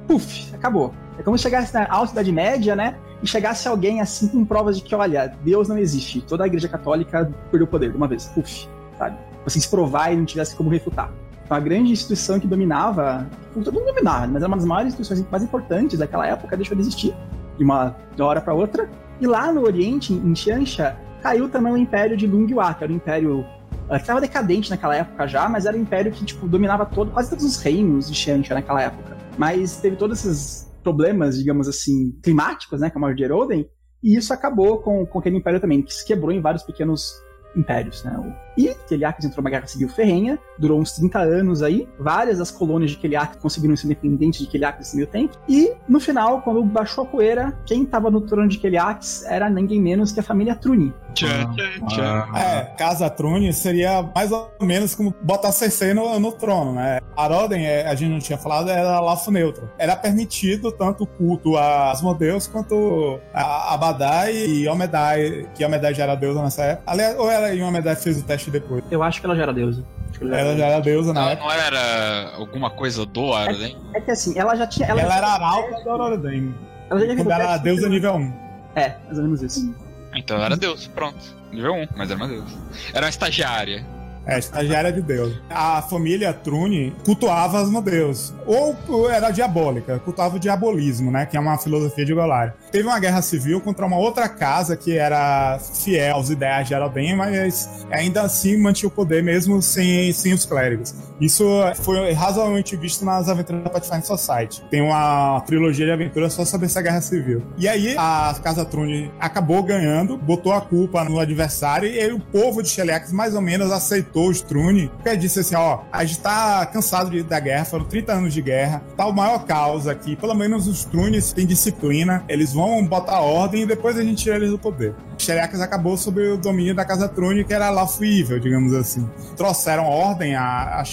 [0.07, 0.93] puf, acabou.
[1.17, 2.97] É como se chegasse na alta Idade Média, né?
[3.21, 6.21] E chegasse alguém assim com provas de que, olha, Deus não existe.
[6.21, 8.27] Toda a Igreja Católica perdeu o poder de uma vez.
[8.27, 9.17] Puf, sabe?
[9.45, 11.11] Assim, se provar e não tivesse como refutar.
[11.43, 15.25] Então, a grande instituição que dominava, todo mundo dominava, mas era uma das maiores instituições
[15.31, 17.15] mais importantes daquela época, deixou de existir
[17.57, 18.89] de uma hora para outra.
[19.19, 22.95] E lá no Oriente, em Xianxia, caiu também o Império de Lunghua, que era o
[22.95, 23.45] Império
[23.89, 27.11] eh, que estava decadente naquela época já, mas era um império que tipo dominava todo,
[27.11, 29.17] quase todos os reinos de Xianxia naquela época.
[29.37, 33.69] Mas teve todos esses problemas, digamos assim, climáticos, né, como a de Eroden,
[34.01, 37.13] e isso acabou com, com aquele império também, que se quebrou em vários pequenos
[37.55, 38.15] impérios, né?
[38.59, 42.91] E Keliakis entrou numa guerra civil ferrenha, durou uns 30 anos aí, várias das colônias
[42.91, 47.05] de Keliakis conseguiram ser independentes de Keliakis nesse meio tempo, e no final, quando baixou
[47.05, 50.93] a poeira, quem estava no trono de Keliakis era ninguém menos que a família Truni.
[51.13, 52.37] Tchan, tchan, tchan.
[52.37, 56.99] É, Casa Trune seria mais ou menos como botar Cersei no, no trono, né?
[57.15, 59.69] A Roden, é, a gente não tinha falado, era lafo neutro.
[59.77, 66.03] Era permitido tanto o culto a Asmodeus quanto a Abadai e Omedai, que Omedai já
[66.03, 66.83] era deusa nessa época.
[66.89, 68.83] Aliás, ou ela e Omedai fez o teste depois.
[68.89, 69.83] Eu acho que ela já era deusa.
[70.21, 71.47] Ela já Ela era já era deusa na Não, época.
[71.47, 73.77] não era alguma coisa do Arden?
[73.93, 74.87] É que assim, ela já tinha.
[74.87, 76.53] Ela, Ela, já era arauta da Roden.
[76.89, 78.33] ela já tinha Quando ela era deusa nível 1.
[78.75, 79.75] É, mais ou menos isso.
[80.15, 81.17] Então ela era Deus, pronto.
[81.51, 82.57] Nível 1, mas era uma Deus.
[82.93, 83.85] Era uma estagiária.
[84.25, 85.33] É, estagiária de Deus.
[85.49, 88.31] A família Trune cultuava Asmodeus.
[88.45, 91.25] Ou ou era diabólica, cultuava o diabolismo, né?
[91.25, 92.53] Que é uma filosofia de Golarion.
[92.71, 97.15] Teve uma guerra civil contra uma outra casa que era fiel aos ideais de Aroden,
[97.15, 100.93] mas ainda assim mantinha o poder mesmo sem, sem os clérigos.
[101.19, 101.43] Isso
[101.81, 104.63] foi razoavelmente visto nas aventuras da Pathfinder Society.
[104.69, 107.43] Tem uma trilogia de aventuras só sobre essa guerra civil.
[107.57, 112.63] E aí a Casa Trune acabou ganhando, botou a culpa no adversário e o povo
[112.63, 116.65] de Sheliax mais ou menos aceitou os Trune, porque disse assim, ó, a gente tá
[116.67, 120.33] cansado de- da guerra, foram 30 anos de guerra, tá o maior caos aqui, pelo
[120.33, 124.49] menos os Trunes têm disciplina, eles vão botar ordem e depois a gente tira eles
[124.51, 124.93] do poder.
[125.17, 129.07] Sheliax acabou sob o domínio da Casa Trune, que era lafuível, digamos assim.
[129.35, 130.83] Trouxeram ordem a, a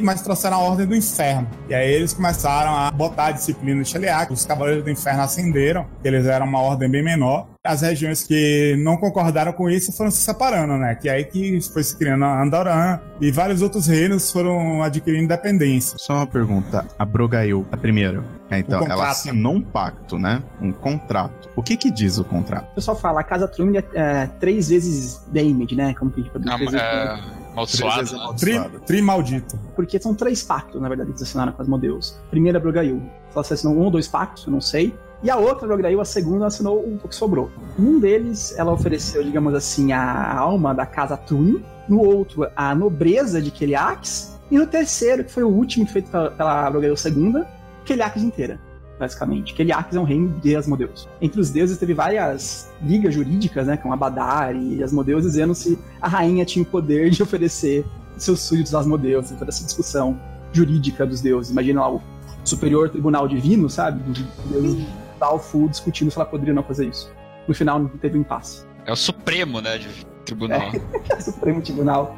[0.00, 1.48] mas trouxeram a ordem do inferno.
[1.68, 5.86] E aí eles começaram a botar a disciplina de Sheliax, os Cavaleiros do Inferno ascenderam,
[6.04, 7.51] eles eram uma ordem bem menor.
[7.64, 10.96] As regiões que não concordaram com isso foram se separando, né?
[10.96, 15.22] Que é aí que foi se criando a Andoran e vários outros reinos foram adquirindo
[15.22, 15.96] independência.
[15.96, 16.84] Só uma pergunta.
[16.98, 18.24] A Brogail, a primeira.
[18.50, 20.42] É, então, ela assinou um pacto, né?
[20.60, 21.48] Um contrato.
[21.54, 22.72] O que que diz o contrato?
[22.72, 25.94] O pessoal fala, a casa Trune é, é três vezes damage, né?
[25.94, 26.80] Como que a gente pode Não, dizer?
[26.80, 27.20] é,
[27.52, 28.34] amaldiçoado, né?
[28.40, 29.56] Tri, tri maldito.
[29.76, 32.18] Porque são três pactos, na verdade, que eles assinaram com as Modeus.
[32.26, 33.00] A primeira é a Brogail.
[33.32, 34.92] Ela assinou um ou dois pactos, eu não sei.
[35.22, 37.50] E a outra, a Brogail, a segunda, assinou o que sobrou.
[37.78, 41.64] Um deles, ela ofereceu, digamos assim, a alma da casa Trune.
[41.88, 44.38] No outro, a nobreza de Keliax.
[44.50, 47.46] E no terceiro, que foi o último feito pela, pela segunda,
[47.84, 48.58] Keliax inteira.
[48.98, 49.54] Basicamente.
[49.54, 51.08] Keliax é um reino de Asmodeus.
[51.20, 53.76] Entre os deuses teve várias ligas jurídicas, né?
[53.76, 57.84] Com Abadar e Asmodeus, dizendo se a rainha tinha o poder de oferecer
[58.16, 60.20] seus súditos Asmodeus, toda essa discussão
[60.52, 61.50] jurídica dos deuses.
[61.50, 62.02] Imagina lá o
[62.44, 64.02] superior tribunal divino, sabe?
[64.02, 67.12] Do deus Dalfu discutindo se ela poderia não fazer isso.
[67.46, 68.66] No final não teve um impasse.
[68.86, 69.88] É o Supremo, né, de
[70.24, 70.70] tribunal.
[71.10, 71.20] É.
[71.20, 72.16] Supremo Tribunal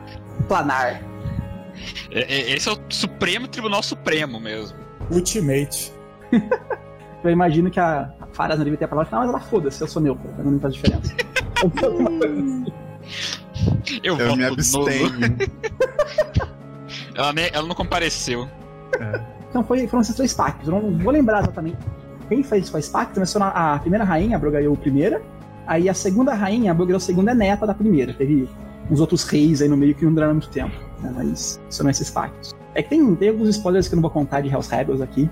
[0.48, 1.02] Planar.
[2.10, 4.78] É, é, esse é o Supremo Tribunal Supremo mesmo.
[5.10, 5.92] Ultimate.
[7.22, 9.80] Eu imagino que a, a Faras não devia ter a palavra final, mas ela foda-se,
[9.80, 11.14] eu sou neutra, não faz diferença.
[14.02, 15.08] Eu, Eu me abstenho.
[17.14, 18.46] Ela, ela não compareceu.
[19.48, 20.68] Então foi, foram esses três pactos.
[20.68, 21.78] Eu não vou lembrar exatamente
[22.24, 25.22] quem fez quais pactos, mas foram a, primeira rainha, a Brogaiou primeira.
[25.66, 28.12] Aí a segunda rainha, a Brogaiou segunda é neta da primeira.
[28.12, 28.48] Teve
[28.90, 30.74] uns outros reis aí no meio que não duraram muito tempo.
[31.00, 32.54] né, Mas foram esses pactos.
[32.74, 35.30] É que tem, tem alguns spoilers que eu não vou contar de Hells Rebels aqui.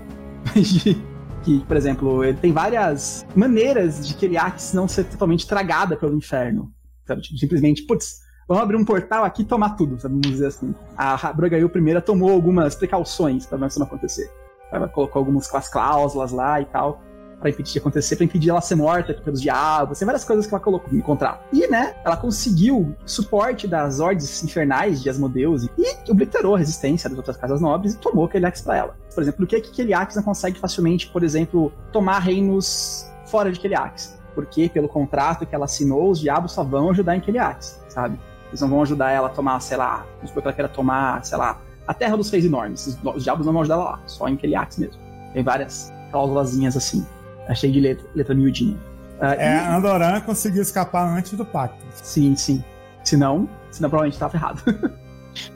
[1.43, 6.71] que, por exemplo, ele tem várias maneiras de Keriax não ser totalmente tragada pelo inferno.
[7.05, 7.21] Sabe?
[7.21, 10.13] Tipo, simplesmente, putz, vamos abrir um portal aqui e tomar tudo, sabe?
[10.13, 10.73] Vamos dizer assim.
[10.97, 14.31] A Brogaiou primeira tomou algumas precauções para isso não acontecer.
[14.73, 17.01] Ela colocou algumas clás- cláusulas lá e tal,
[17.39, 20.53] pra impedir de acontecer, pra impedir ela ser morta pelos diabos, tem várias coisas que
[20.53, 21.43] ela colocou no contrato.
[21.51, 27.17] E, né, ela conseguiu suporte das ordens infernais de Asmodeus e obliterou a resistência das
[27.17, 28.95] outras casas nobres e tomou Keliax pra ela.
[29.13, 33.59] Por exemplo, por que que Keliax não consegue facilmente, por exemplo, tomar reinos fora de
[33.59, 34.17] Keliax?
[34.33, 38.19] Porque, pelo contrato que ela assinou, os diabos só vão ajudar em Keliax, sabe?
[38.47, 41.23] Eles não vão ajudar ela a tomar, sei lá, vamos supor que ela queira tomar,
[41.25, 42.87] sei lá, a Terra dos Reis Enormes.
[42.87, 44.99] Os, os diabos não vão ajudar ela lá, só em Keliax mesmo.
[45.33, 47.05] Tem várias cláusulazinhas assim.
[47.47, 48.77] Achei de letra, letra miudinha.
[49.19, 51.83] Ah, É, e- Andoran conseguiu escapar antes do pacto.
[51.93, 52.63] Sim, sim.
[53.03, 54.61] Se não, senão provavelmente tava errado.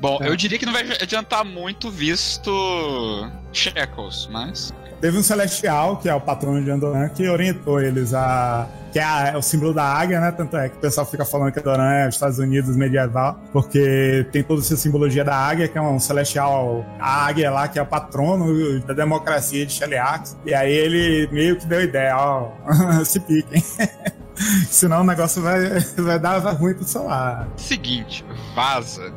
[0.01, 0.27] Bom, É.
[0.29, 2.51] eu diria que não vai adiantar muito visto
[3.53, 4.73] Shekels, mas.
[4.99, 8.67] Teve um celestial, que é o patrono de Andoran, que orientou eles a.
[8.91, 10.31] que é, a- é o símbolo da águia, né?
[10.31, 14.25] Tanto é que o pessoal fica falando que Andoran é os Estados Unidos medieval, porque
[14.31, 16.83] tem toda essa simbologia da águia, que é um celestial.
[16.99, 20.35] A águia lá, que é o patrono da democracia de Sheliax.
[20.45, 22.49] E aí ele meio que deu ideia, ó,
[23.05, 23.63] se piquem.
[24.69, 27.47] Senão o negócio vai, vai dar ruim pro celular.
[27.55, 28.25] Seguinte,
[28.55, 29.13] vaza.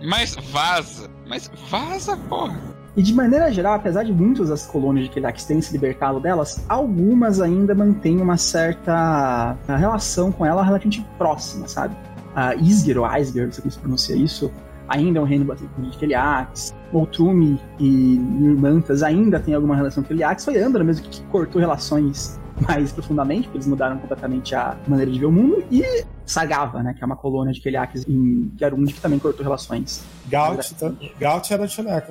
[0.00, 1.10] mas vaza.
[1.26, 2.73] Mas vaza, porra.
[2.96, 6.64] E de maneira geral, apesar de muitas das colônias de Keliax terem se libertado delas,
[6.68, 11.96] algumas ainda mantêm uma certa relação com ela relativamente próxima, sabe?
[12.34, 14.52] A Isger, ou Isger, não sei como se pronuncia isso,
[14.88, 16.74] ainda é um reino bastante de Keliax.
[16.92, 20.44] Outrume e Irmantas ainda tem alguma relação com Keliax.
[20.44, 22.38] Foi Andra mesmo que cortou relações
[22.68, 25.64] mais profundamente, porque eles mudaram completamente a maneira de ver o mundo.
[25.70, 30.04] E Sagava, né, que é uma colônia de Keliax em Garund, que também cortou relações.
[30.26, 30.74] Gaut,
[31.18, 32.02] Gaut era de né?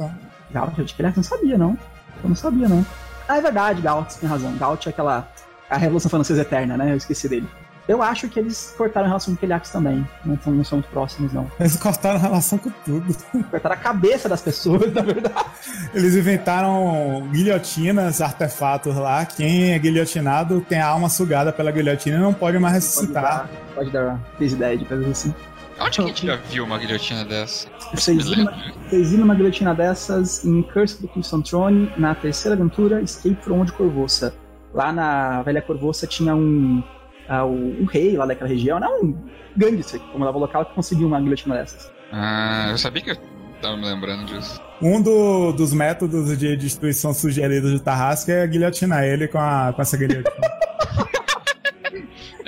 [0.53, 1.15] Gaut Keliax?
[1.15, 1.77] Não sabia, não.
[2.23, 2.85] Eu não sabia, não.
[3.27, 4.55] Ah, é verdade, Gaut tem razão.
[4.57, 5.27] Gaut é aquela.
[5.69, 6.91] A Revolução Francesa Eterna, né?
[6.91, 7.47] Eu esqueci dele.
[7.87, 10.07] Eu acho que eles cortaram a relação com Keliax também.
[10.23, 11.51] Não são, não são muito próximos, não.
[11.59, 13.13] Eles cortaram a relação com tudo.
[13.51, 15.45] Cortaram a cabeça das pessoas, na verdade.
[15.93, 19.25] Eles inventaram guilhotinas, artefatos lá.
[19.25, 23.49] Quem é guilhotinado tem a alma sugada pela guilhotina e não pode mais ressuscitar.
[23.75, 25.35] Pode dar, pode dar fez ideia de coisas assim.
[25.79, 27.67] Onde que a gente já viu uma guilhotina dessa?
[27.93, 28.51] Vocês viram,
[28.87, 33.37] vocês viram uma guilhotina dessas em Curse of the Crimson Throne, na terceira aventura Escape
[33.41, 34.33] from Old Corvoça.
[34.73, 36.83] Lá na Velha Corvoça tinha um,
[37.29, 39.15] ah, o, um rei lá daquela região, não um
[39.55, 41.91] gangster, como dava local, que conseguiu uma guilhotina dessas.
[42.11, 43.17] Ah, eu sabia que eu
[43.61, 44.59] tava me lembrando disso.
[44.81, 49.81] Um do- dos métodos de destruição sugeridos de Tarrasque é guilhotinar ele com, a, com
[49.81, 50.23] essa guilhotina.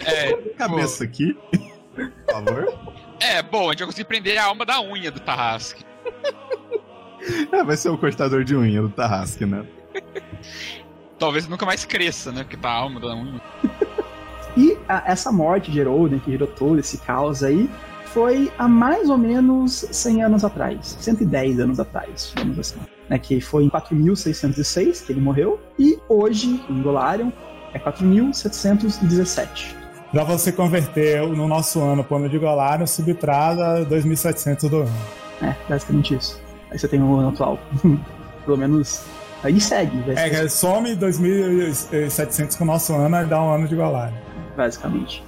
[0.07, 1.35] É, Cabeça aqui,
[1.95, 2.94] por favor.
[3.19, 5.83] É, bom, a gente vai conseguir prender a alma da unha do Tarrasque.
[7.51, 9.65] É, vai ser o cortador de unha do Tarrasque, né?
[11.17, 12.43] Talvez nunca mais cresça, né?
[12.43, 13.41] Porque tá a alma da unha.
[14.57, 17.69] E a- essa morte de Heroden, que gerou todo esse caos aí,
[18.13, 22.79] foi há mais ou menos 100 anos atrás, 110 anos atrás, digamos assim.
[23.09, 27.31] Né, que foi em 4606 que ele morreu, e hoje, em Golarion,
[27.73, 29.75] é 4717.
[30.15, 34.95] Pra você converter no nosso ano pro ano de Golário, subtrata 2.700 do ano.
[35.41, 36.41] É, basicamente isso.
[36.71, 37.59] Aí você tem o ano atual.
[38.45, 39.03] Pelo menos.
[39.43, 44.15] Aí segue, É, some 2.700 com o nosso ano e dá um ano de Golário.
[44.55, 45.21] basicamente.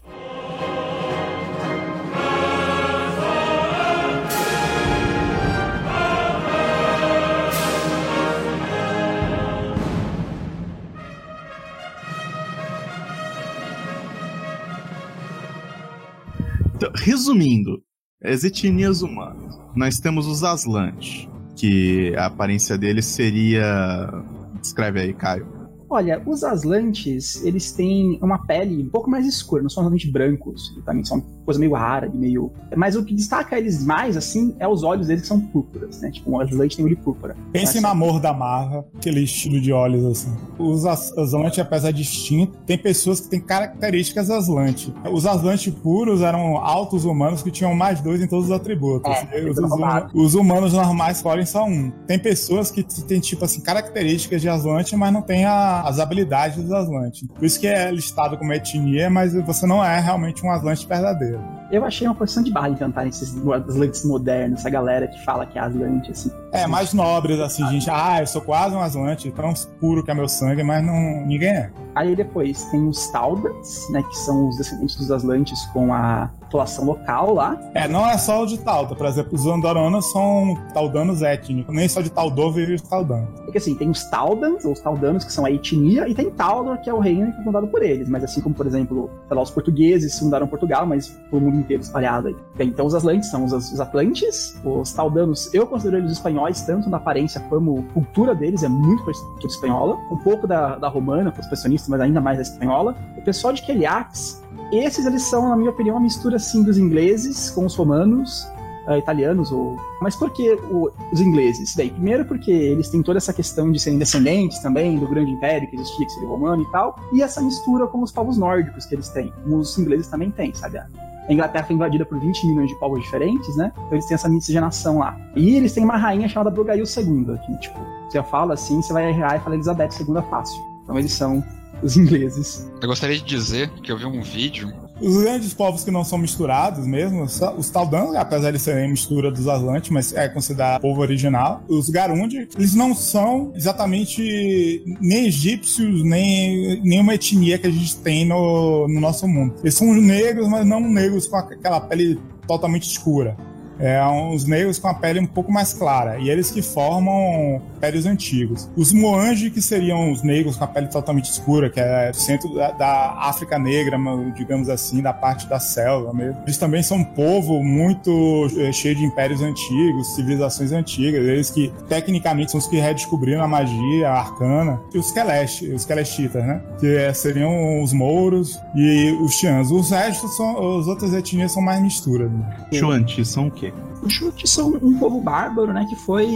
[17.08, 17.82] Resumindo,
[18.22, 19.58] as etnias humanas.
[19.74, 24.12] Nós temos os Aslantes, que a aparência deles seria.
[24.60, 25.48] Descreve aí, Caio.
[25.90, 30.76] Olha, os Aslantes, eles têm uma pele um pouco mais escura, não são realmente brancos,
[30.86, 32.52] também são coisa meio árabe, meio...
[32.76, 36.12] Mas o que destaca eles mais, assim, é os olhos deles que são púrpuras, né?
[36.12, 37.36] Tipo, o Aslante tem olho púrpura.
[37.54, 40.36] Pense Então, na amor da Marva, aquele estilo de olhos assim.
[40.60, 44.92] Os as- Aslantes, apesar de distinto, tem pessoas que têm características Aslantes.
[45.12, 49.10] Os Aslantes puros eram altos humanos que tinham mais dois em todos os atributos.
[49.32, 50.12] É, E os, tudo os- roubado.
[50.14, 51.90] os humanos normais escolhem só um.
[52.06, 56.62] Tem pessoas que têm, tipo assim, características de Aslante, mas não têm a- as habilidades
[56.62, 57.26] dos Aslantes.
[57.34, 61.37] Por isso que é listado como etnia, mas você não é realmente um Aslante verdadeiro.
[61.70, 65.60] Eu achei uma posição de barra inventarem esses Aslantes modernos, essa galera que fala que
[65.60, 66.32] é Aslante, assim.
[66.52, 67.90] É, mais nobres, assim, gente.
[67.90, 71.50] Ah, eu sou quase um Aslante, tão puro que é meu sangue, mas não, ninguém
[71.50, 71.72] é.
[71.98, 76.86] Aí depois tem os Taldans, né, que são os descendentes dos Aslantes com a população
[76.86, 77.60] local lá.
[77.74, 78.96] É, não é só o de Talda.
[78.96, 81.74] Por exemplo, os Andororanos são taldanos étnicos.
[81.74, 83.42] Nem só de Taldor vive os taldanos.
[83.42, 86.80] Porque assim, tem os Taldans, ou os Taldanos, que são a etnia, e tem Taldor,
[86.82, 88.08] que é o reino que foi fundado por eles.
[88.08, 91.82] Mas assim como, por exemplo, sei lá, os portugueses fundaram Portugal, mas o mundo inteiro
[91.82, 92.36] espalhado aí.
[92.56, 96.90] Bem, então os Aslantes são os, os Atlantes, os Taldanos, eu considero eles espanhóis, tanto
[96.90, 99.10] na aparência como cultura deles, é muito
[99.46, 99.98] espanhola.
[100.12, 101.48] Um pouco da, da romana, com os
[101.88, 102.96] mas ainda mais da espanhola.
[103.18, 107.50] O pessoal de Keliax, esses eles são, na minha opinião, uma mistura assim dos ingleses
[107.52, 108.48] com os romanos,
[108.88, 113.18] ah, italianos ou mas por que o- os ingleses bem primeiro porque eles têm toda
[113.18, 116.72] essa questão de serem descendentes também do grande império que existia que seria romano e
[116.72, 120.54] tal e essa mistura com os povos nórdicos que eles têm os ingleses também têm
[120.54, 120.88] sabe a
[121.30, 123.74] Inglaterra foi invadida por 20 milhões de povos diferentes, né?
[123.76, 125.18] Então eles têm essa miscigenação lá.
[125.36, 127.78] E eles têm uma rainha chamada Brugail II, que, tipo,
[128.10, 130.58] você fala assim, você vai errar e fala Elizabeth II fácil.
[130.86, 131.44] Então eles são
[131.82, 132.68] os ingleses.
[132.82, 134.72] Eu gostaria de dizer que eu vi um vídeo.
[135.00, 139.48] Os grandes povos que não são misturados mesmo, os Taldanos, apesar de serem mistura dos
[139.48, 141.62] Aslantes, mas é considerado povo original.
[141.68, 148.26] Os Garundi, eles não são exatamente nem egípcios, nem nenhuma etnia que a gente tem
[148.26, 149.56] no, no nosso mundo.
[149.62, 153.38] Eles são negros, mas não negros com aquela pele totalmente escura.
[153.80, 156.18] É, uns negros com a pele um pouco mais clara.
[156.20, 158.70] E eles que formam impérios antigos.
[158.76, 162.54] Os Moange, que seriam os negros com a pele totalmente escura, que é do centro
[162.54, 163.98] da, da África Negra,
[164.36, 166.42] digamos assim, da parte da selva mesmo.
[166.44, 171.26] Eles também são um povo muito eh, cheio de impérios antigos, civilizações antigas.
[171.26, 174.82] Eles que, tecnicamente, são os que redescobriram a magia, a arcana.
[174.94, 176.62] E os Kelest, os Kelestitas, né?
[176.80, 179.72] Que eh, seriam os Mouros e os Tiãs.
[179.72, 182.32] Os restos são, as outras etnias são mais misturas.
[182.32, 182.68] Né?
[182.74, 183.72] Chuanti são o quê?
[184.02, 186.28] Os Chutes são um povo bárbaro, né, que foi,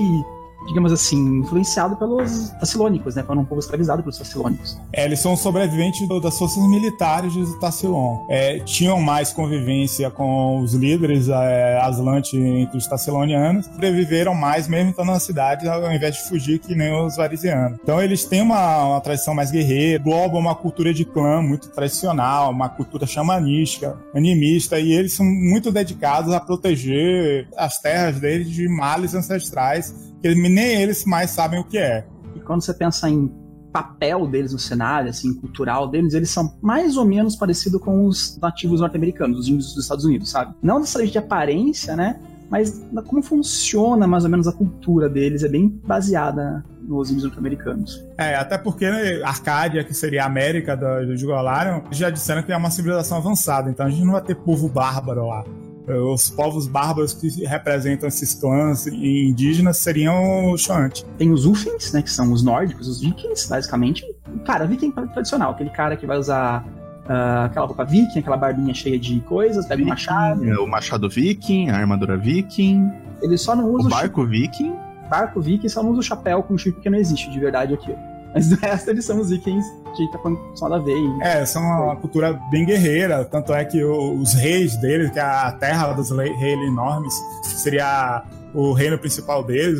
[0.67, 4.79] digamos assim, influenciado pelos Tassilônicos, né, foram um povo escravizado pelos Tassilônicos.
[4.93, 8.25] É, eles são sobreviventes das forças militares de Tassilon.
[8.29, 14.91] É, tinham mais convivência com os líderes é, Aslante entre os Tassilonianos, sobreviveram mais mesmo
[14.91, 17.79] estando na cidade, ao invés de fugir que nem os Varisianos.
[17.83, 22.51] Então eles têm uma, uma tradição mais guerreira, globam uma cultura de clã muito tradicional,
[22.51, 28.67] uma cultura xamanística, animista, e eles são muito dedicados a proteger as terras deles de
[28.67, 32.05] males ancestrais, que nem eles mais sabem o que é.
[32.35, 33.31] E quando você pensa em
[33.71, 38.37] papel deles no cenário, assim, cultural deles, eles são mais ou menos parecidos com os
[38.41, 40.53] nativos norte-americanos, os índios dos Estados Unidos, sabe?
[40.61, 42.19] Não necessariamente de aparência, né?
[42.49, 48.05] Mas como funciona mais ou menos a cultura deles é bem baseada nos índios norte-americanos.
[48.17, 52.51] É, até porque né, Arcádia, que seria a América do, do Golarion, já disseram que
[52.51, 55.45] é uma civilização avançada, então a gente não vai ter povo bárbaro lá.
[55.87, 61.05] Os povos bárbaros que representam esses clãs indígenas seriam os Shuanti.
[61.17, 64.03] Tem os Ufens, né, que são os nórdicos, os vikings, basicamente.
[64.45, 66.63] Cara, viking tradicional, aquele cara que vai usar
[67.09, 70.45] ah, aquela roupa viking, aquela barbinha cheia de coisas, pega um machado.
[70.45, 72.89] É, O machado viking, a armadura viking,
[73.21, 74.73] Ele só não usa o o barco viking.
[75.09, 77.93] barco viking só não usa o chapéu com chip que não existe de verdade aqui.
[78.33, 80.19] Mas do resto eles são os vikings que tá
[80.55, 81.17] só da veia.
[81.21, 85.51] É, são uma cultura bem guerreira, tanto é que os reis deles, que é a
[85.51, 87.13] terra dos reis enormes,
[87.43, 88.23] seria
[88.53, 89.79] o reino principal deles.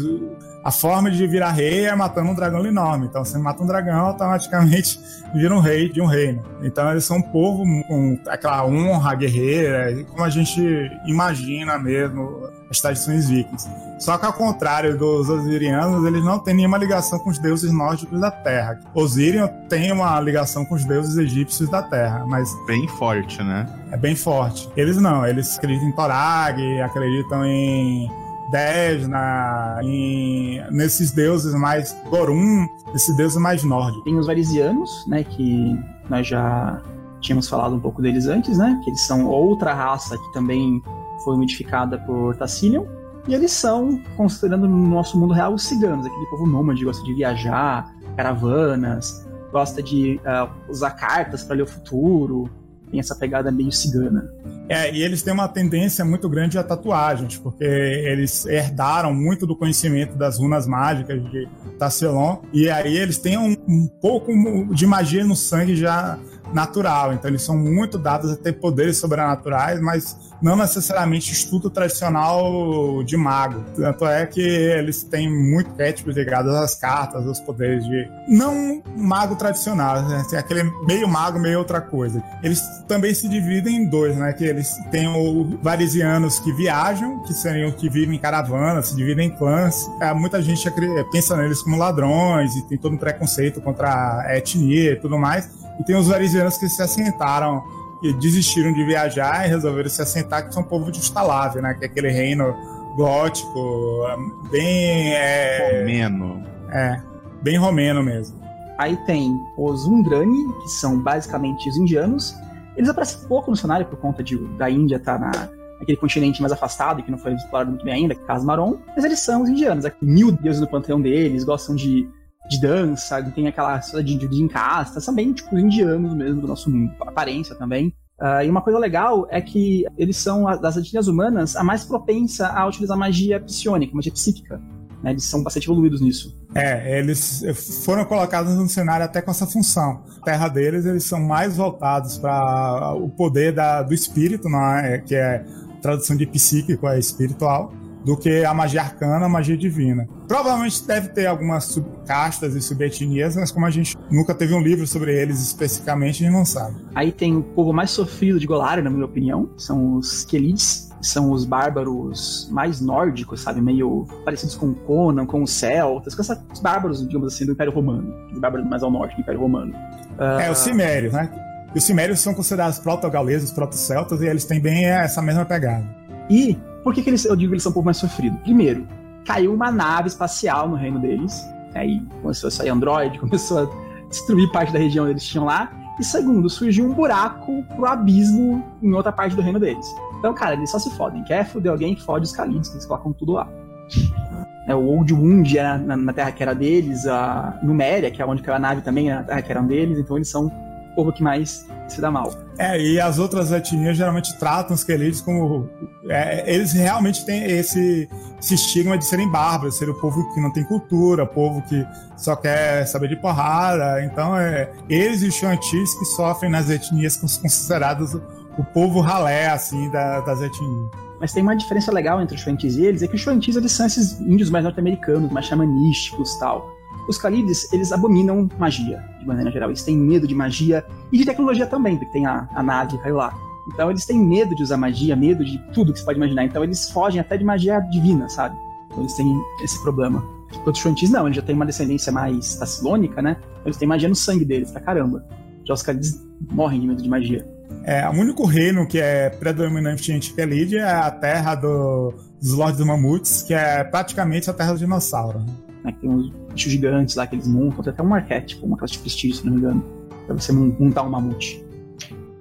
[0.63, 3.07] A forma de virar rei é matando um dragão enorme.
[3.07, 4.99] Então, você mata um dragão, automaticamente
[5.33, 6.43] vira um rei de um reino.
[6.61, 10.61] Então, eles são um povo com aquela honra guerreira, como a gente
[11.05, 13.69] imagina mesmo as tradições vikings.
[13.99, 18.19] Só que ao contrário dos osirianos, eles não têm nenhuma ligação com os deuses nórdicos
[18.19, 18.79] da Terra.
[18.95, 23.67] Osirian tem uma ligação com os deuses egípcios da Terra, mas Bem forte, né?
[23.91, 24.69] é bem forte.
[24.75, 28.09] Eles não, eles acreditam em Torag, acreditam em
[28.51, 34.03] Desna, em nesses deuses mais Gorum, esses deuses mais nórdicos.
[34.03, 35.79] Tem os varisianos, né, que
[36.09, 36.81] nós já
[37.21, 40.81] tínhamos falado um pouco deles antes, né, que eles são outra raça que também
[41.23, 42.85] foi modificada por Tassilion.
[43.27, 47.13] E eles são, considerando no nosso mundo real, os ciganos, aquele povo nômade, gosta de
[47.13, 49.25] viajar, caravanas.
[49.51, 52.49] gosta de uh, usar cartas para ler o futuro,
[52.91, 54.29] tem essa pegada meio cigana.
[54.69, 59.55] É, e eles têm uma tendência muito grande a tatuagens, porque eles herdaram muito do
[59.55, 61.47] conhecimento das runas mágicas de
[61.79, 64.31] Tasselon, e aí eles têm um, um pouco
[64.73, 66.17] de magia no sangue já
[66.53, 67.13] natural.
[67.13, 73.15] Então eles são muito dados a ter poderes sobrenaturais, mas não necessariamente estudo tradicional de
[73.17, 73.63] mago.
[73.75, 78.09] Tanto é que eles têm muito arquétipos ligados às cartas, aos poderes de.
[78.27, 80.23] Não mago tradicional, né?
[80.37, 82.23] Aquele meio mago, meio outra coisa.
[82.43, 84.31] Eles também se dividem em dois, né?
[84.33, 88.95] Que eles têm os varisianos que viajam, que seriam os que vivem em caravanas, se
[88.95, 89.89] dividem em clãs.
[90.01, 90.69] É, muita gente
[91.11, 95.49] pensa neles como ladrões e tem todo um preconceito contra a etnia e tudo mais.
[95.79, 97.63] E tem os varisianos que se assentaram
[98.01, 101.73] e desistiram de viajar e resolveram se assentar, que são o povo de Ustalav, né?
[101.75, 102.55] Que é aquele reino
[102.95, 104.05] gótico,
[104.49, 105.13] bem.
[105.13, 106.43] É, romeno.
[106.69, 107.01] É,
[107.41, 108.39] bem romeno mesmo.
[108.77, 112.35] Aí tem os Undrani, que são basicamente os indianos.
[112.75, 115.49] Eles aparecem pouco no cenário por conta de, da Índia estar tá na,
[115.79, 118.79] naquele continente mais afastado que não foi explorado muito bem ainda, Casmaron.
[118.95, 119.85] Mas eles são os indianos.
[119.85, 122.09] Aqui, mil deuses do panteão deles, gostam de
[122.51, 126.93] de dança, tem aquela de, de, encasta, são bem tipo indianos mesmo do nosso mundo,
[126.99, 127.93] aparência também.
[128.19, 132.47] Uh, e uma coisa legal é que eles são, das etnias humanas, a mais propensa
[132.47, 134.61] a utilizar magia psionica, magia psíquica.
[135.01, 135.11] Né?
[135.11, 136.37] Eles são bastante evoluídos nisso.
[136.53, 137.43] É, eles
[137.83, 140.03] foram colocados no cenário até com essa função.
[140.21, 144.47] A terra deles, eles são mais voltados para o poder da, do espírito,
[144.83, 144.99] é?
[144.99, 145.43] que é
[145.81, 147.73] tradução de psíquico, é espiritual
[148.03, 150.07] do que a magia arcana, a magia divina.
[150.27, 154.87] Provavelmente deve ter algumas subcastas e subetnias, mas como a gente nunca teve um livro
[154.87, 156.75] sobre eles especificamente, a gente não sabe.
[156.95, 161.31] Aí tem o povo mais sofrido de Golarion, na minha opinião, são os Kelids, são
[161.31, 163.61] os bárbaros mais nórdicos, sabe?
[163.61, 167.73] Meio parecidos com o Conan, com os celtas, com esses bárbaros, digamos assim, do Império
[167.73, 168.13] Romano.
[168.31, 169.73] Os bárbaros mais ao norte do Império Romano.
[170.17, 170.39] Uh...
[170.39, 171.29] É, os Cimérios, né?
[171.73, 176.00] E os Cimérios são considerados proto-gauleses, proto-celtas, e eles têm bem essa mesma pegada.
[176.31, 178.39] E por que, que eles, eu digo que eles são um pouco mais sofridos?
[178.39, 178.87] Primeiro,
[179.25, 181.45] caiu uma nave espacial no reino deles.
[181.75, 185.69] Aí começou a sair Android, começou a destruir parte da região que eles tinham lá.
[185.99, 189.85] E segundo, surgiu um buraco pro abismo em outra parte do reino deles.
[190.17, 191.21] Então, cara, eles só se fodem.
[191.25, 193.47] Quer foder alguém, fode os Khalids, eles colocam tudo lá.
[194.67, 198.25] É, o Old Wound era na, na, terra que era deles, a Numéria, que é
[198.25, 200.51] onde caiu a nave também, era na terra que era deles, então eles são
[200.95, 202.33] povo que mais se dá mal.
[202.57, 205.69] É, e as outras etnias geralmente tratam os Kelids como.
[206.09, 210.51] É, eles realmente têm esse, esse estigma de serem bárbaros, ser o povo que não
[210.51, 211.85] tem cultura, o povo que
[212.17, 214.03] só quer saber de porrada.
[214.03, 219.89] Então, é, eles e os Xantis que sofrem nas etnias consideradas o povo ralé, assim,
[219.91, 220.91] da, das etnias.
[221.19, 223.71] Mas tem uma diferença legal entre os Xantis e eles, é que os Xantis eles
[223.71, 226.80] são esses índios mais norte-americanos, mais xamanísticos tal.
[227.07, 229.69] Os Khalids, eles abominam magia, de maneira geral.
[229.69, 233.17] Eles têm medo de magia e de tecnologia também, porque tem a, a nave caiu
[233.17, 233.33] lá.
[233.73, 236.45] Então eles têm medo de usar magia, medo de tudo que você pode imaginar.
[236.45, 238.55] Então eles fogem até de magia divina, sabe?
[238.87, 240.23] Então eles têm esse problema.
[240.65, 243.37] Os Shantis não, eles já têm uma descendência mais tacilônica, né?
[243.65, 245.25] Eles têm magia no sangue deles, pra caramba.
[245.65, 246.19] Já os Khalids
[246.51, 247.47] morrem de medo de magia.
[247.83, 252.85] É, o único reino que é predominante em Khalid é a terra do, dos Lordes
[252.85, 255.43] Mamutes, que é praticamente a terra do dinossauro.
[255.83, 255.95] Né?
[255.99, 258.99] Tem uns bichos gigantes lá que eles montam, tem até um arquétipo, uma classe de
[258.99, 259.83] prestígio, se não me engano,
[260.25, 261.63] pra você montar um mamute.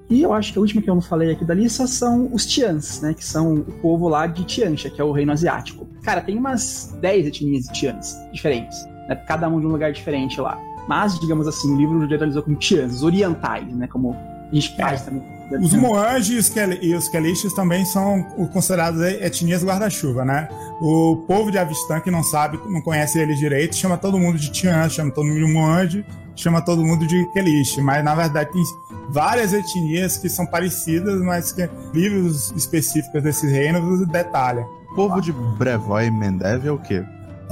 [0.08, 2.44] E eu acho que a última que eu não falei aqui da lista são os
[2.44, 3.14] Tians, né?
[3.14, 5.86] Que são o povo lá de Tiancha, que é o reino asiático.
[6.02, 8.76] Cara, tem umas 10 etnias de Tians diferentes,
[9.08, 9.14] né?
[9.28, 10.58] Cada um de um lugar diferente lá.
[10.88, 13.86] Mas, digamos assim, o livro generalizou como Tians, os orientais, né?
[13.86, 15.04] Como a gente faz é.
[15.04, 16.34] também os Moange
[16.80, 18.22] e os Kelishis também são
[18.52, 20.48] considerados etnias guarda-chuva, né?
[20.80, 24.50] O povo de Avistan, que não sabe, não conhece eles direito, chama todo mundo de
[24.50, 27.78] Tian, chama todo mundo de Moange, chama todo mundo de Kelish.
[27.78, 28.62] Mas, na verdade, tem
[29.10, 34.64] várias etnias que são parecidas, mas que livros específicos desses reinos detalham.
[34.92, 37.04] O povo de Brevoy e Mendev é o quê?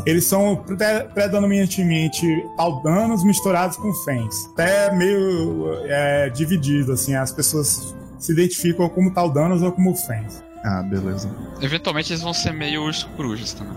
[0.06, 0.64] Eles são
[1.14, 2.26] predominantemente
[2.56, 4.48] aldanos misturados com fens.
[4.52, 10.42] Até meio é, dividido, assim, as pessoas se identificam como taldanos ou como fens.
[10.64, 11.30] Ah, beleza.
[11.60, 13.76] Eventualmente eles vão ser meio urso corujas também.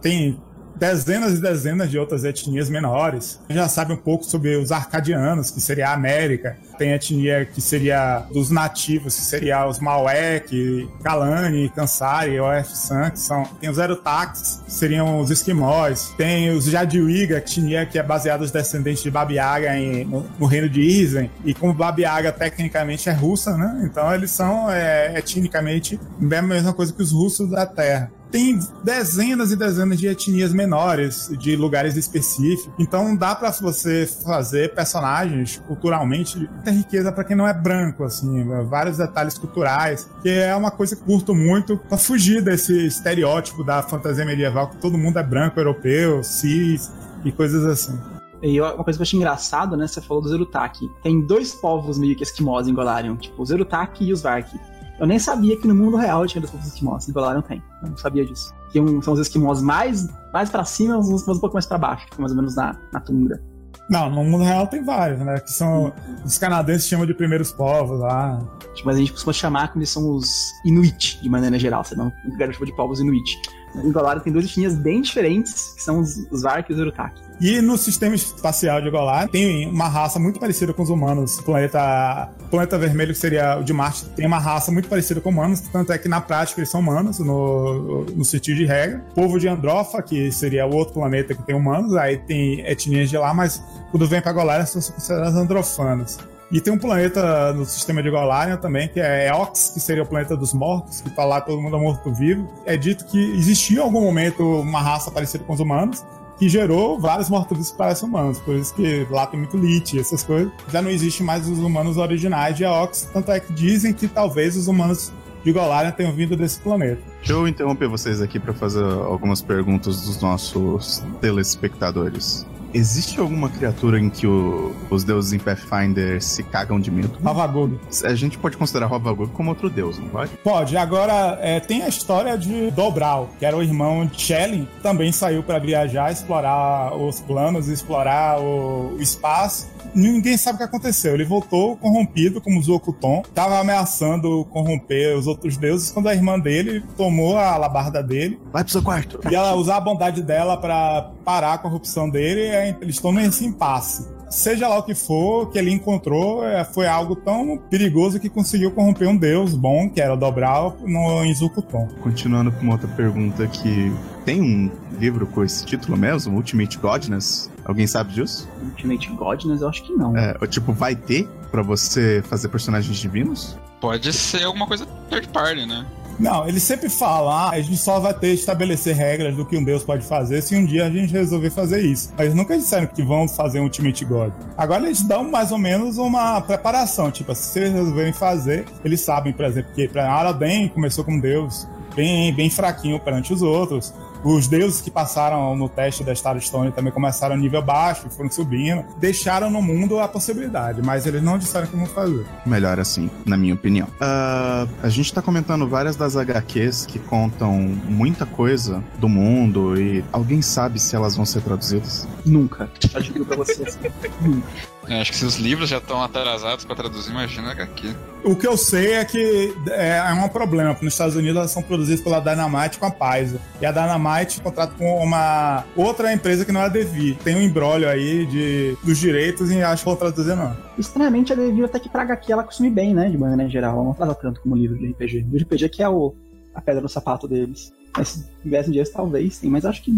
[0.00, 0.40] Tem
[0.80, 3.38] dezenas e dezenas de outras etnias menores.
[3.50, 6.56] A já sabe um pouco sobre os arcadianos, que seria a América.
[6.78, 13.44] Tem etnia que seria dos nativos, que seria os Mauek, Kalani, Kansari, Oef-san, que são...
[13.60, 16.14] Tem os Erutax, que seriam os esquimós.
[16.16, 20.70] Tem os Jadiwiga, etnia que é baseada nos descendentes de Babiaga em, no, no, reino
[20.70, 21.30] de Isen.
[21.44, 23.82] E como Babiaga tecnicamente é russa, né?
[23.84, 28.10] Então eles são é, etnicamente a mesma coisa que os russos da Terra.
[28.30, 32.72] Tem dezenas e dezenas de etnias menores, de lugares específicos.
[32.78, 38.46] Então dá para você fazer personagens culturalmente muita riqueza para quem não é branco, assim,
[38.64, 43.82] vários detalhes culturais, que é uma coisa que curto muito para fugir desse estereótipo da
[43.82, 46.90] fantasia medieval que todo mundo é branco, europeu, cis
[47.24, 47.98] e coisas assim.
[48.42, 49.86] E uma coisa que eu achei engraçado, né?
[49.86, 50.90] Você falou do Zerutaki.
[51.02, 54.58] Tem dois povos meio que esquimós em Golarion, tipo o Zerutaki e os Varki.
[55.00, 57.08] Eu nem sabia que no mundo real tinha povos esquimós.
[57.08, 57.62] Em Golarion tem.
[57.82, 58.54] Eu não sabia disso.
[58.70, 61.64] Que um, são os esquimós mais, mais pra cima e os esquimós um pouco mais
[61.64, 63.42] pra baixo, ficam mais ou menos na, na tundra.
[63.88, 65.40] Não, no mundo real tem vários, né?
[65.40, 65.92] Que são.
[66.24, 68.38] Os canadenses chamam de primeiros povos lá.
[68.74, 71.82] Tipo, Mas a gente costuma chamar como eles são os Inuit, de maneira geral.
[71.82, 73.40] Você não não chama de povos Inuit.
[73.76, 77.29] Em Golarion tem duas etnias bem diferentes, que são os, os Varki e os Zerutaki.
[77.40, 81.38] E no sistema espacial de Golar tem uma raça muito parecida com os humanos.
[81.38, 85.30] O planeta, planeta vermelho, que seria o de Marte, tem uma raça muito parecida com
[85.30, 89.02] humanos, tanto é que na prática eles são humanos, no, no sentido de regra.
[89.12, 93.08] O povo de Androfa, que seria o outro planeta que tem humanos, aí tem etnias
[93.08, 96.18] de lá, mas quando vem pra Golar, são considerados androfanos.
[96.52, 100.06] E tem um planeta no sistema de Golarion também, que é Eox, que seria o
[100.06, 102.46] planeta dos mortos, que tá lá todo mundo morto-vivo.
[102.66, 106.04] É dito que existia em algum momento uma raça parecida com os humanos,
[106.40, 108.38] que gerou vários mortos-vivos que parecem humanos.
[108.38, 110.50] Por isso que lá tem muito lit, essas coisas.
[110.72, 114.56] Já não existe mais os humanos originais de Eox, tanto é que dizem que talvez
[114.56, 115.12] os humanos
[115.44, 117.02] de Golarion tenham vindo desse planeta.
[117.18, 122.46] Deixa eu interromper vocês aqui para fazer algumas perguntas dos nossos telespectadores.
[122.72, 127.18] Existe alguma criatura em que o- os deuses em Pathfinder se cagam de medo?
[127.22, 127.80] Ravagodo.
[128.04, 130.30] A gente pode considerar Rovagor como outro deus, não pode?
[130.44, 130.76] Pode.
[130.76, 135.42] Agora, é, tem a história de Dobral, que era o irmão de Shelley, também saiu
[135.42, 139.68] para viajar, explorar os planos, explorar o, o espaço.
[139.94, 141.14] Ninguém sabe o que aconteceu.
[141.14, 146.82] Ele voltou corrompido, como Zokuton, estava ameaçando corromper os outros deuses, quando a irmã dele
[146.96, 149.20] tomou a alabarda dele Vai pro seu quarto.
[149.30, 153.12] e ela usar a bondade dela para parar a corrupção dele, e aí eles estão
[153.12, 154.06] nesse impasse.
[154.30, 158.70] Seja lá o que for que ele encontrou, é, foi algo tão perigoso que conseguiu
[158.70, 161.88] corromper um deus bom, que era o Dobral, no em Zukuton.
[162.00, 163.92] Continuando com uma outra pergunta que
[164.24, 167.50] tem um livro com esse título mesmo, Ultimate Godness.
[167.64, 168.48] Alguém sabe disso?
[168.62, 170.16] Ultimate Godness, eu acho que não.
[170.16, 173.58] É, tipo, vai ter pra você fazer personagens divinos?
[173.80, 175.84] Pode ser alguma coisa third party, né?
[176.20, 179.56] Não, eles sempre falam, ah, a gente só vai ter que estabelecer regras do que
[179.56, 182.12] um deus pode fazer se um dia a gente resolver fazer isso.
[182.16, 184.30] Mas nunca disseram que vão fazer um Ultimate God.
[184.54, 189.32] Agora eles dão mais ou menos uma preparação, tipo, se eles resolverem fazer, eles sabem,
[189.32, 191.66] por exemplo, que para Araden começou como deus
[191.96, 193.94] bem, bem fraquinho perante os outros.
[194.22, 198.84] Os deuses que passaram no teste da Starstone também começaram a nível baixo, foram subindo.
[198.98, 202.26] Deixaram no mundo a possibilidade, mas eles não disseram como fazer.
[202.44, 203.88] Melhor assim, na minha opinião.
[204.00, 207.54] Ah, a gente tá comentando várias das HQs que contam
[207.88, 212.06] muita coisa do mundo e alguém sabe se elas vão ser traduzidas?
[212.24, 212.68] Nunca.
[213.00, 213.78] Digo pra vocês.
[214.20, 214.46] Nunca.
[214.88, 217.94] Eu acho que se os livros já estão atrasados pra traduzir, imagina HQ.
[218.24, 221.50] O que eu sei é que é, é um problema, porque nos Estados Unidos elas
[221.50, 223.40] são produzidas pela Dynamite com a Paizo.
[223.60, 227.14] E a Dynamite contrata com uma outra empresa que não é a Devi.
[227.22, 230.56] Tem um embrólio aí de, dos direitos e acho que vão traduzir não.
[230.78, 233.08] Estranhamente, a Devil até que pra HQ ela costuma ir bem, né?
[233.08, 233.74] De maneira geral.
[233.74, 235.26] Ela não atrasa tanto como o livro de RPG.
[235.32, 236.14] O RPG que é o,
[236.54, 237.72] a pedra no sapato deles.
[237.96, 239.92] Mas se tivessem dias, talvez sim, mas acho que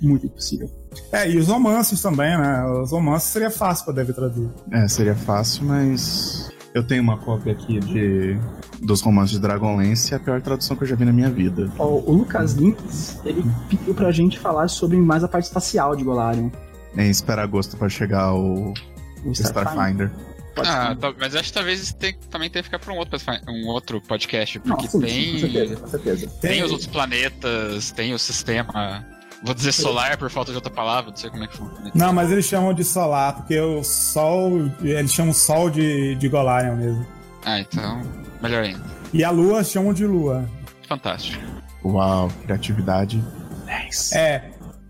[0.00, 0.70] muito impossível.
[1.10, 2.64] É, e os romances também, né?
[2.66, 4.48] Os romances seria fácil pra Devi traduzir.
[4.70, 8.38] É, seria fácil, mas eu tenho uma cópia aqui de
[8.80, 11.30] dos romances de Dragonlance e é a pior tradução que eu já vi na minha
[11.30, 11.70] vida.
[11.78, 16.02] Ó, o Lucas Lins, ele pediu pra gente falar sobre mais a parte espacial de
[16.02, 16.50] Golarion.
[16.96, 18.72] É esperar agosto pra chegar o
[19.24, 20.10] O Starfinder.
[20.54, 22.98] Pode Ah, tá- mas acho que talvez isso tem- também tenha que ficar pra um
[22.98, 26.28] outro, um outro podcast, porque Nossa, sim, tem, com certeza, com certeza.
[26.40, 29.06] tem os outros planetas, tem o sistema.
[29.44, 31.66] Vou dizer solar por falta de outra palavra, não sei como é que foi.
[31.94, 34.70] Não, mas eles chamam de solar, porque o Sol.
[34.82, 37.06] Eles chamam o Sol de, de Golarion mesmo.
[37.44, 38.02] Ah, então,
[38.40, 38.84] melhor ainda.
[39.12, 40.48] E a Lua chamam de Lua.
[40.88, 41.42] Fantástico.
[41.84, 43.20] Uau, criatividade.
[44.12, 44.42] É,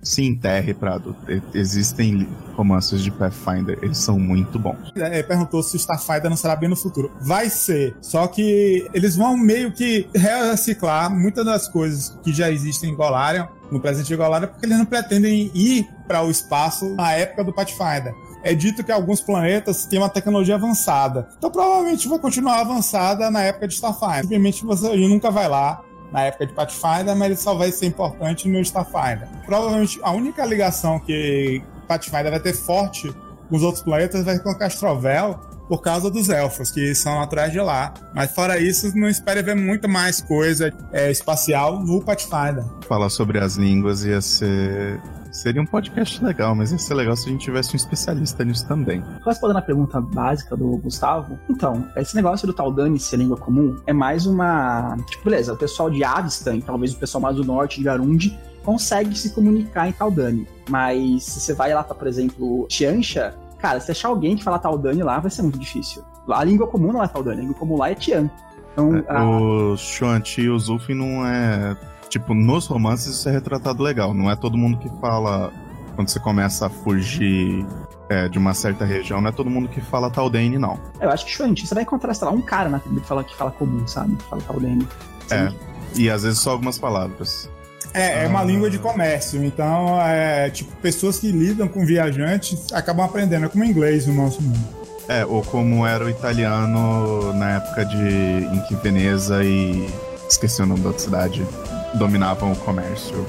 [0.03, 1.17] Se enterre, Prado.
[1.55, 4.93] Existem romances de Pathfinder, eles são muito bons.
[4.97, 7.11] É, perguntou se o Starfighter não será bem no futuro.
[7.21, 7.97] Vai ser.
[8.01, 13.47] Só que eles vão meio que reciclar muitas das coisas que já existem em Golarion,
[13.71, 17.53] no presente de Golarion, porque eles não pretendem ir para o espaço na época do
[17.53, 18.13] Pathfinder.
[18.43, 21.29] É dito que alguns planetas têm uma tecnologia avançada.
[21.39, 24.23] Então provavelmente vai continuar avançada na época de Starfinder.
[24.23, 25.81] Simplesmente você nunca vai lá
[26.13, 29.29] na época de Pathfinder, mas ele só vai ser importante no Starfinder.
[29.47, 33.13] Provavelmente a única ligação que Pathfinder vai ter forte
[33.49, 37.51] com os outros planetas vai ser com Castrovel, por causa dos elfos, que são atrás
[37.51, 37.95] de lá.
[38.15, 42.65] Mas fora isso, não espere ver muita mais coisa é, espacial no Pathfinder.
[42.87, 45.01] Falar sobre as línguas ia ser.
[45.33, 48.69] Seria um podcast legal, mas ia ser legal se a gente tivesse um especialista nisso
[48.69, 49.03] também.
[49.25, 53.93] Respondendo a pergunta básica do Gustavo, então, esse negócio do Taldani ser língua comum é
[53.95, 54.95] mais uma.
[55.09, 59.17] Tipo, beleza, o pessoal de Avistan, talvez o pessoal mais do norte de Garundi, consegue
[59.19, 60.47] se comunicar em Taldani.
[60.69, 64.59] Mas se você vai lá pra, por exemplo, Tiancha, cara, se achar alguém que fala
[64.59, 66.03] Taldani lá, vai ser muito difícil.
[66.29, 68.31] A língua comum não é Taldani, a língua comum lá é Tian.
[68.75, 71.75] Então, É, a- O Xuanti e o Zulfin não é.
[72.13, 74.13] Tipo, nos romances isso é retratado legal.
[74.13, 75.51] Não é todo mundo que fala.
[75.95, 77.65] Quando você começa a fugir
[78.11, 80.79] é, de uma certa região, não é todo mundo que fala Taldane, não.
[81.01, 83.25] eu acho que Shuanti, você vai encontrar, sei lá, um cara na tribo que fala,
[83.25, 84.17] que fala comum, sabe?
[84.17, 84.87] Que fala Taldani.
[85.31, 85.51] É.
[85.97, 87.51] E às vezes só algumas palavras.
[87.95, 93.07] É, é uma língua de comércio, então é tipo pessoas que lidam com viajantes acabam
[93.07, 94.69] aprendendo, é como inglês no nosso mundo.
[95.09, 99.89] É, ou como era o italiano na época de em que Veneza e.
[100.29, 101.47] esqueci o nome da outra cidade.
[101.95, 103.27] Dominavam o comércio.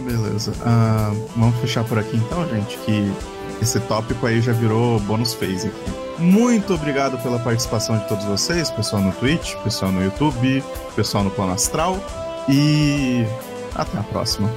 [0.00, 0.52] Beleza.
[0.64, 3.12] Ah, vamos fechar por aqui então, gente, que
[3.62, 6.04] esse tópico aí já virou bônus phase aqui.
[6.18, 10.62] Muito obrigado pela participação de todos vocês, pessoal no Twitch, pessoal no YouTube,
[10.94, 11.98] pessoal no Plano Astral.
[12.48, 13.24] E
[13.74, 14.50] até a próxima.